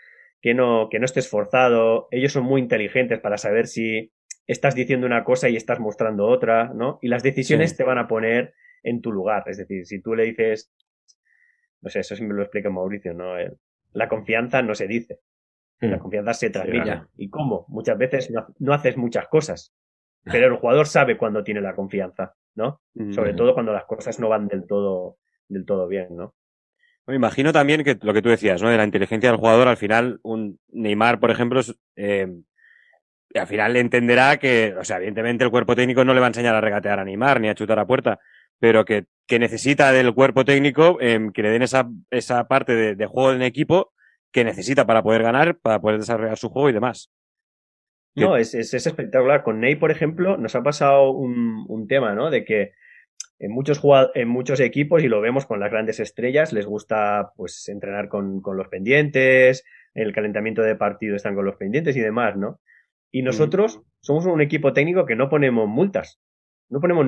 [0.41, 2.07] que no, que no estés forzado.
[2.12, 4.12] Ellos son muy inteligentes para saber si
[4.47, 7.01] estás diciendo una cosa y estás mostrando otra, ¿no?
[7.03, 7.79] Y las decisiones Sí.
[7.79, 9.43] te van a poner en tu lugar.
[9.47, 10.73] Es decir, si tú le dices,
[11.83, 13.37] no sé, eso siempre lo explica Mauricio, ¿no?
[13.37, 13.59] El-
[13.92, 15.21] la confianza no se dice,
[15.81, 17.01] la confianza se transmite.
[17.16, 17.66] ¿Y cómo?
[17.68, 19.75] Muchas veces no, no haces muchas cosas,
[20.25, 22.81] pero el jugador sabe cuando tiene la confianza, ¿no?
[23.11, 23.38] Sobre Ujú.
[23.38, 25.18] todo cuando las cosas no van del todo,
[25.49, 26.35] del todo bien, ¿no?
[27.07, 28.71] Me imagino también que lo que tú decías, ¿no?
[28.71, 31.61] De la inteligencia del jugador, al final, un Neymar, por ejemplo,
[31.97, 32.29] eh,
[33.35, 36.55] al final entenderá que, o sea, evidentemente el cuerpo técnico no le va a enseñar
[36.55, 38.21] a regatear a Neymar ni a chutar a puerta,
[38.62, 42.94] pero que, que necesita del cuerpo técnico eh, que le den esa, esa parte de,
[42.94, 43.92] de juego en equipo
[44.31, 47.11] que necesita para poder ganar, para poder desarrollar su juego y demás.
[48.14, 49.42] No, es, es, es espectacular.
[49.42, 52.31] Con Ney, por ejemplo, nos ha pasado un, un tema, ¿no?
[52.31, 52.70] De que
[53.40, 53.83] en muchos,
[54.14, 58.42] en muchos equipos, y lo vemos con las grandes estrellas, les gusta pues entrenar con,
[58.42, 62.60] con los pendientes, en el calentamiento de partido están con los pendientes y demás, ¿no?
[63.10, 66.21] Y nosotros somos un equipo técnico que no ponemos multas.
[66.69, 67.04] No ponemos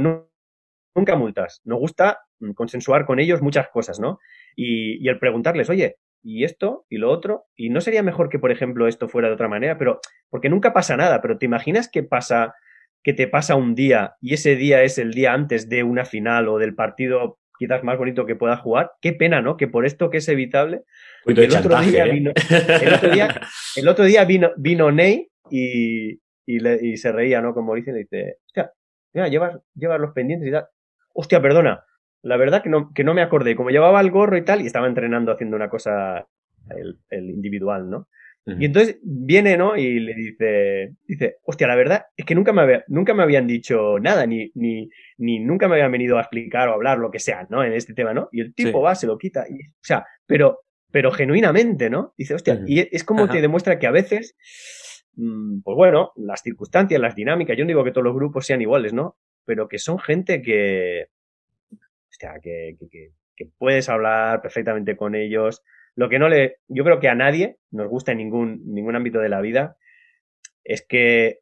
[0.94, 1.60] nunca multas.
[1.64, 4.18] Nos gusta mm, consensuar con ellos muchas cosas, ¿no?
[4.56, 6.86] Y, y el preguntarles, oye, ¿y esto?
[6.88, 7.44] ¿Y lo otro?
[7.56, 9.76] ¿Y no sería mejor que, por ejemplo, esto fuera de otra manera?
[9.78, 12.54] Pero, porque nunca pasa nada, pero ¿te imaginas que pasa,
[13.02, 16.48] que te pasa un día y ese día es el día antes de una final
[16.48, 18.90] o del partido quizás más bonito que pueda jugar.
[19.00, 19.56] Qué pena, ¿no?
[19.56, 20.80] Que por esto que es evitable.
[21.24, 22.10] De El otro, día ¿eh?
[22.10, 22.32] vino,
[22.82, 23.40] el otro día,
[23.76, 26.14] el otro día vino, vino Ney y,
[26.46, 27.54] y, le- y se reía, ¿no?
[27.54, 28.72] Como dicen, dice, hostia,
[29.12, 30.66] mira, llevas, llevas los pendientes y tal.
[31.14, 31.82] Hostia, perdona.
[32.22, 33.56] La verdad que no, que no me acordé.
[33.56, 36.26] Como llevaba el gorro y tal, y estaba entrenando haciendo una cosa,
[36.70, 38.08] el, el individual, ¿no?
[38.60, 39.74] Y entonces viene, ¿no?
[39.74, 43.46] Y le dice, dice, hostia, la verdad es que nunca me, había- nunca me habían
[43.46, 47.20] dicho nada, ni, ni, ni nunca me habían venido a explicar o hablar lo que
[47.20, 47.64] sea, ¿no?
[47.64, 48.28] En este tema, ¿no?
[48.32, 48.84] Y el tipo Sí.
[48.84, 49.46] va, se lo quita.
[49.48, 50.60] Y, o sea, pero,
[50.92, 52.12] pero genuinamente, ¿no?
[52.18, 53.32] Dice, hostia, y es como Ajá.
[53.32, 54.36] te demuestra que a veces,
[55.14, 58.60] mm, pues bueno, las circunstancias, las dinámicas, yo no digo que todos los grupos sean
[58.60, 59.16] iguales, ¿no?
[59.44, 61.08] Pero que son gente que,
[62.42, 62.76] que,
[63.36, 65.62] que puedes hablar perfectamente con ellos.
[65.96, 69.20] Lo que no le, yo creo que a nadie nos gusta en ningún, ningún ámbito
[69.20, 69.76] de la vida
[70.64, 71.40] es que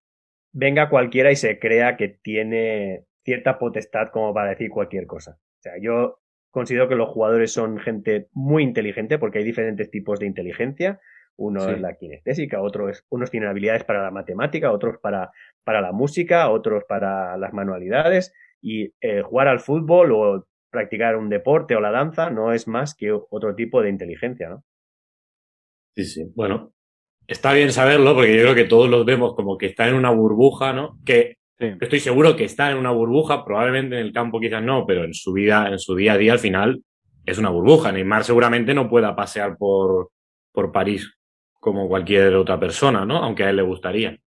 [0.53, 5.39] venga cualquiera y se crea que tiene cierta potestad como para decir cualquier cosa.
[5.39, 10.19] O sea, yo considero que los jugadores son gente muy inteligente porque hay diferentes tipos
[10.19, 11.01] de inteligencia.
[11.39, 11.73] Uno Sí.
[11.73, 15.31] es la kinestésica, otro es, unos tienen habilidades para la matemática, otros para,
[15.65, 18.33] para la música, otros para las manualidades.
[18.61, 22.95] Y eh, jugar al fútbol o practicar un deporte o la danza no es más
[22.95, 24.63] que otro tipo de inteligencia, ¿no?
[25.97, 26.25] Sí, sí.
[26.35, 26.73] Bueno,
[27.27, 30.11] está bien saberlo porque yo creo que todos los vemos como que está en una
[30.11, 30.99] burbuja, ¿no?
[31.05, 31.69] Que Sí.
[31.81, 35.15] estoy seguro que está en una burbuja, probablemente en el campo quizás no, pero en
[35.15, 36.83] su vida, en su día a día al final
[37.25, 37.93] es una burbuja.
[37.93, 40.11] Neymar seguramente no pueda pasear por,
[40.53, 41.15] por París
[41.63, 43.19] como cualquier otra persona, ¿no?
[43.19, 44.19] Aunque a él le gustaría.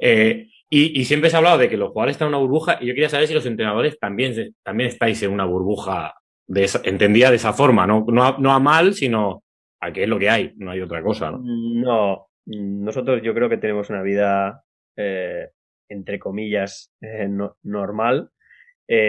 [0.00, 2.86] Eh, y, siempre se ha hablado de que los jugadores están en una burbuja y
[2.86, 6.14] yo quería saber si los entrenadores también, también estáis en una burbuja
[6.48, 8.04] de esa- entendida de esa forma, ¿no?
[8.08, 9.44] No a, mal, sino
[9.80, 11.38] a que es lo que hay, no hay otra cosa, ¿no?
[11.44, 14.64] No, nosotros yo creo que tenemos una vida,
[14.96, 15.50] eh,
[15.88, 18.30] entre comillas, eh, no- normal.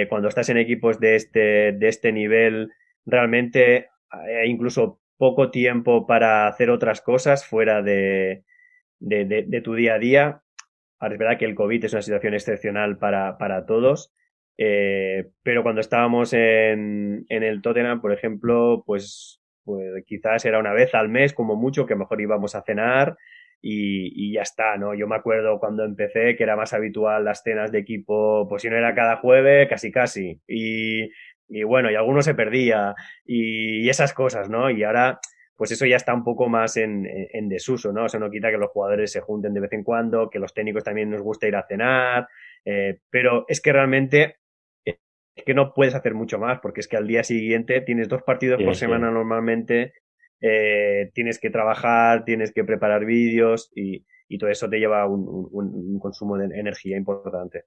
[0.09, 2.69] Cuando estás en equipos de este, de este nivel,
[3.05, 3.89] realmente
[4.45, 8.43] incluso poco tiempo para hacer otras cosas fuera de,
[8.99, 10.26] de, de- de tu día a día.
[10.99, 14.13] Ahora es verdad que el COVID es una situación excepcional para, para todos,
[14.57, 20.74] eh, pero cuando estábamos en, en el Tottenham, por ejemplo, pues, pues quizás era una
[20.74, 23.17] vez al mes como mucho que mejor íbamos a cenar
[23.61, 24.93] y, y ya está, ¿no?
[24.93, 28.69] Yo me acuerdo cuando empecé que era más habitual las cenas de equipo, pues si
[28.69, 30.41] no era cada jueves, casi casi.
[30.47, 31.09] Y,
[31.54, 32.95] y bueno, y alguno se perdía
[33.26, 34.70] y, y esas cosas, ¿no?
[34.70, 35.20] Y ahora
[35.56, 38.08] pues eso ya está un poco más en, en, en desuso, ¿no?
[38.08, 40.84] Eso no quita que los jugadores se junten de vez en cuando, que los técnicos
[40.84, 42.28] también nos gusta ir a cenar,
[42.66, 44.38] eh, pero es que realmente
[44.84, 48.24] es que no puedes hacer mucho más, porque es que al día siguiente tienes dos
[48.24, 48.82] partidos Sí, por sí.
[48.82, 49.93] semana normalmente,
[50.41, 55.26] eh, tienes que trabajar, tienes que preparar vídeos y, y todo eso te lleva un,
[55.51, 57.66] un, un consumo de energía importante.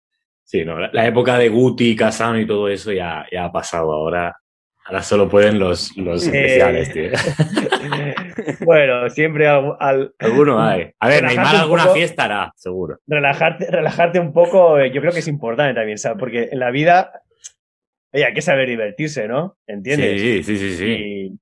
[0.49, 3.93] Sí, no, la, la época de Guti, Casano y todo eso ya, ya ha pasado.
[3.93, 4.37] Ahora,
[4.85, 6.31] ahora solo pueden los, los Eh.
[6.31, 7.11] especiales, tío.
[8.65, 10.91] bueno, siempre al, al- Alguno hay.
[11.01, 11.95] A ver, Neymar un alguna poco.
[11.97, 12.99] fiesta hará, seguro.
[13.07, 16.19] relajarte, relajarte un poco, eh, yo creo que es importante también, ¿sabes?
[16.19, 17.11] Porque en la vida
[18.13, 19.59] hay que saber divertirse, ¿no?
[19.67, 20.21] ¿Entiendes?
[20.21, 20.85] Sí, sí, sí, sí.
[20.87, 21.39] Y,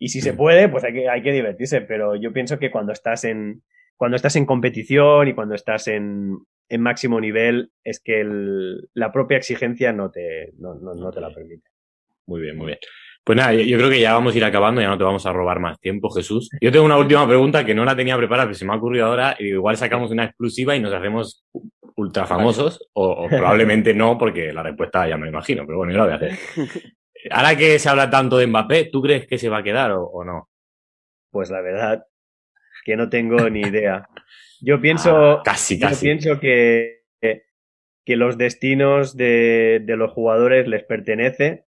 [0.00, 2.92] y si se puede, pues hay que, hay que divertirse, pero yo pienso que cuando
[2.92, 3.62] estás en,
[3.96, 6.36] cuando estás en competición y cuando estás en,
[6.68, 11.20] en máximo nivel, es que el- la propia exigencia no te, no, no, no te
[11.20, 11.68] la permite.
[12.26, 12.78] Muy bien, muy bien.
[13.24, 15.24] Pues nada, yo, yo creo que ya vamos a ir acabando, ya no te vamos
[15.26, 16.48] a robar más tiempo, Jesús.
[16.60, 19.06] Yo tengo una última pregunta que no la tenía preparada, pero se me ha ocurrido
[19.06, 19.36] ahora.
[19.38, 21.44] Igual sacamos una exclusiva y nos hacemos
[21.96, 25.98] ultra famosos, o, o probablemente no, porque la respuesta ya me imagino, pero bueno, yo
[25.98, 26.32] la voy a hacer.
[27.30, 30.04] Ahora que se habla tanto de Mbappé, ¿tú crees que se va a quedar o,
[30.04, 30.48] o no?
[31.30, 32.04] Pues la verdad
[32.84, 34.06] que no tengo ni idea.
[34.60, 36.06] Yo pienso, Ah, casi, yo casi.
[36.06, 41.64] pienso que, que los destinos de, de los jugadores les pertenece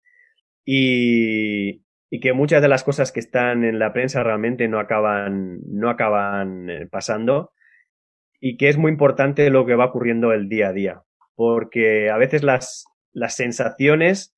[0.65, 5.61] y, y que muchas de las cosas que están en la prensa realmente no acaban,
[5.67, 7.53] no acaban eh, pasando
[8.41, 11.03] y que es muy importante lo que va ocurriendo el día a día,
[11.35, 14.35] porque a veces las, las sensaciones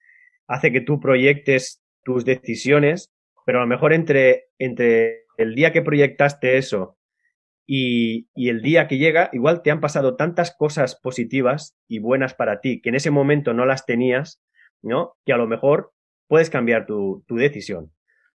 [0.46, 3.12] hace que tú proyectes tus decisiones,
[3.44, 6.97] pero a lo mejor entre, entre el día que proyectaste eso
[7.70, 12.32] y, y el día que llega, igual te han pasado tantas cosas positivas y buenas
[12.32, 14.42] para ti que en ese momento no las tenías,
[14.80, 15.16] ¿no?
[15.26, 15.92] Que a lo mejor
[16.28, 17.92] puedes cambiar tu, tu decisión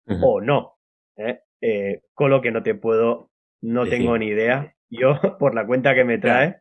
[0.05, 0.73] o no.
[1.15, 1.39] ¿eh?
[1.61, 3.99] Eh, con lo que no te puedo, no Decir.
[3.99, 4.75] tengo ni idea.
[4.89, 6.57] Yo, por la cuenta que me trae,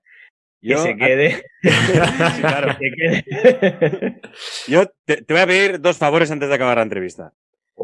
[0.62, 1.42] que Yo, se quede.
[2.40, 2.76] Claro.
[2.80, 4.20] que quede.
[4.68, 7.32] Yo te, te voy a pedir dos favores antes de acabar la entrevista.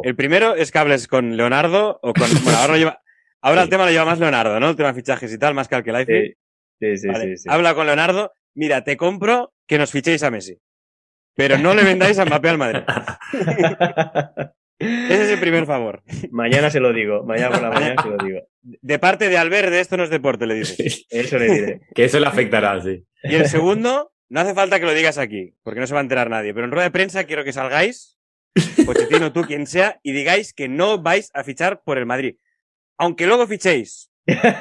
[0.05, 2.29] El primero es que hables con Leonardo o con.
[2.45, 3.03] Bueno, ahora, lleva,
[3.41, 4.71] ahora el tema lo lleva más Leonardo, ¿no?
[4.71, 6.35] El tema de fichajes y tal, más que al que sí,
[6.81, 7.49] sí, sí, Vale, sí, sí.
[7.51, 8.33] Habla con Leonardo.
[8.55, 10.59] Mira, te compro que nos fichéis a Messi.
[11.35, 12.81] pero no le vendáis a Mbappé al Madrid.
[14.79, 16.03] Ese es el primer favor.
[16.31, 18.41] mañana se lo digo, mañana por la mañana se lo digo.
[18.63, 21.07] De parte de Albert, de esto no es deporte, le dices.
[21.09, 21.81] Eso le diré.
[21.95, 23.05] Que eso le afectará, sí.
[23.23, 26.03] Y el segundo, no hace falta que lo digas aquí, porque no se va a
[26.03, 28.19] enterar nadie, pero en rueda de prensa quiero que salgáis,
[28.85, 32.37] Pochettino, tú, quien sea, y digáis que no vais a fichar por el Madrid.
[32.99, 34.11] Aunque luego fichéis.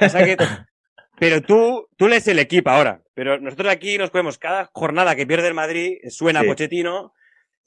[0.02, 0.38] O sea que-
[1.20, 3.02] pero tú, tú lees el equipo ahora.
[3.14, 6.48] Pero nosotros aquí nos comemos cada jornada que pierde el Madrid, suena Sí.
[6.48, 7.14] Pochettino,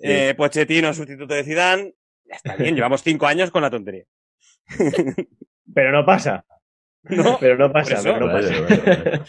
[0.00, 0.06] Sí.
[0.10, 1.94] eh, Pochettino sustituto de Zidane.
[2.24, 4.04] Ya está bien, llevamos cinco años con la tontería.
[5.74, 6.44] Pero no pasa.
[7.04, 7.38] ¿No?
[7.40, 8.60] Pero no pasa, pero no Vale, pasa.
[8.62, 9.22] vale, vale.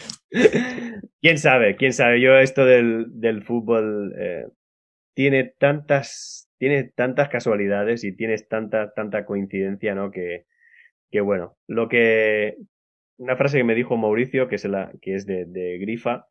[1.22, 2.20] quién sabe, quién sabe.
[2.20, 4.46] Yo esto del, del fútbol eh,
[5.14, 10.10] tiene tantas, tiene tantas casualidades y tienes tanta, tanta coincidencia, ¿no?
[10.10, 10.46] Que,
[11.10, 12.56] que bueno, lo que,
[13.18, 16.26] una frase que me dijo Mauricio, que es la, que es de, de Grifa,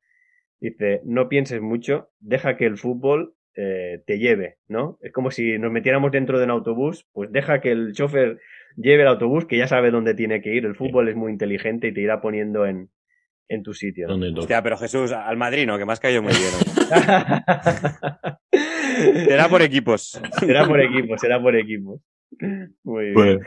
[0.60, 4.98] dice, no pienses mucho, deja que el fútbol eh, te lleve, ¿no?
[5.02, 8.40] Es como si nos metiéramos dentro de un autobús, pues deja que el chofer
[8.78, 10.66] lleve el autobús, que ya sabe dónde tiene que ir.
[10.66, 12.90] El fútbol es muy inteligente y te irá poniendo en,
[13.50, 14.08] en tu sitio.
[14.08, 14.40] ¿no?
[14.40, 16.52] Hostia, pero Jesús, al Madrid no, que has caído muy bien.
[16.54, 16.60] ¿no?
[19.26, 20.22] Será por equipos.
[20.40, 22.02] será por equipo, será por equipo.
[22.84, 23.14] Muy bien.
[23.14, 23.40] Pues,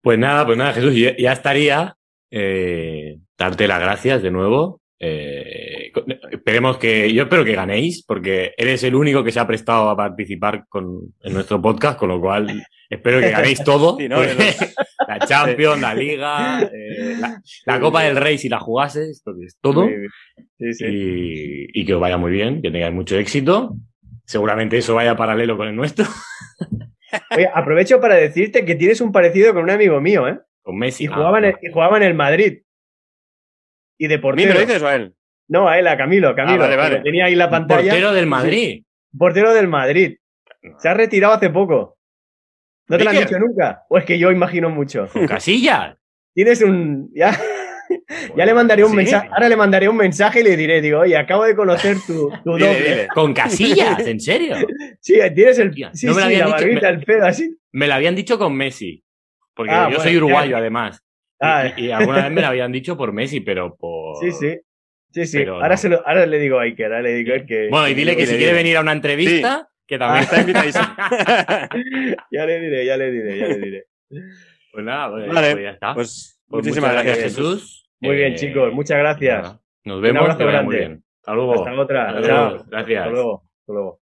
[0.00, 1.96] pues nada, pues nada, Jesús, ya, ya estaría
[2.30, 4.80] eh, darte las gracias de nuevo.
[4.98, 5.92] Eh,
[6.30, 9.96] esperemos que, yo espero que ganéis, porque eres el único que se ha prestado a
[9.96, 13.96] participar con, en nuestro podcast, con lo cual espero que ganéis todo.
[13.98, 14.16] Sí, ¿no?
[14.16, 14.34] porque
[15.08, 19.86] la Champions, la Liga, eh, la, la Copa del Rey si la jugases, entonces todo.
[20.58, 20.84] Sí, sí.
[20.86, 23.76] Y, y que os vaya muy bien, que tengáis mucho éxito.
[24.24, 26.06] Seguramente eso vaya paralelo con el nuestro,
[27.36, 30.38] Oye, aprovecho para decirte que tienes un parecido con un amigo mío, ¿eh?
[30.62, 31.04] con Messi.
[31.04, 32.62] Y Ah, jugaba, en el, y jugaba en el Madrid.
[33.98, 34.48] Y de ¿A mí portero.
[34.48, 35.14] me lo dices o a él?
[35.48, 36.56] No, a él, a Camilo, Camilo.
[36.64, 36.96] Ah, vale, vale.
[36.96, 37.90] que Tenía ahí la pantalla.
[37.90, 38.82] Portero del Madrid.
[39.16, 40.16] Portero del Madrid.
[40.78, 41.96] Se ha retirado hace poco.
[42.88, 43.84] ¿No te lo han dicho nunca?
[43.88, 45.08] O es que yo imagino mucho.
[45.12, 45.96] Con Casillas.
[46.34, 47.10] Tienes un.
[47.14, 47.38] Ya,
[48.36, 48.96] ya le mandaré un ¿Sí?
[48.96, 49.28] mensaje.
[49.32, 52.54] Ahora le mandaré un mensaje y le diré, digo, oye, acabo de conocer tu, tu
[52.54, 52.90] Dile, doble.
[52.90, 53.08] dile.
[53.14, 54.56] Con Casillas, ¿en serio?
[55.00, 55.72] Sí, tienes el.
[55.92, 57.56] Sí, no me lo sí, habían la dicho, barbita, me- el pedo así.
[57.72, 59.02] Me lo habían dicho con Messi.
[59.54, 60.58] Porque Ah, yo bueno, soy uruguayo, ya.
[60.58, 61.02] además.
[61.40, 64.16] Ah, Y, y alguna vez me lo habían dicho por Messi, pero por.
[64.20, 64.58] sí, sí.
[65.12, 65.38] Sí, sí.
[65.38, 65.76] Pero Ahora, no.
[65.76, 67.68] se lo, ahora le digo a Iker, ahora le digo a Iker que.
[67.70, 70.84] Bueno, y dile que si quiere venir a una entrevista, que Ah, también Está invitadísimo.
[72.30, 73.86] ya le diré, ya le diré, ya le diré.
[74.72, 75.94] Pues nada, pues, Vale, pues ya está.
[75.94, 77.85] Pues Pues muchísimas gracias, Jesús.
[78.00, 79.42] Muy bien, Eh, chicos, muchas gracias.
[79.42, 80.22] nada, Nos vemos.
[80.22, 80.88] abrazo vaya muy grande.
[80.94, 81.04] bien.
[81.20, 81.54] Hasta luego.
[81.54, 82.08] Hasta otra.
[82.10, 82.50] Hasta Chao.
[82.50, 82.64] luego.
[82.68, 82.98] Gracias.
[83.00, 83.42] Hasta luego.
[83.60, 84.00] Hasta luego.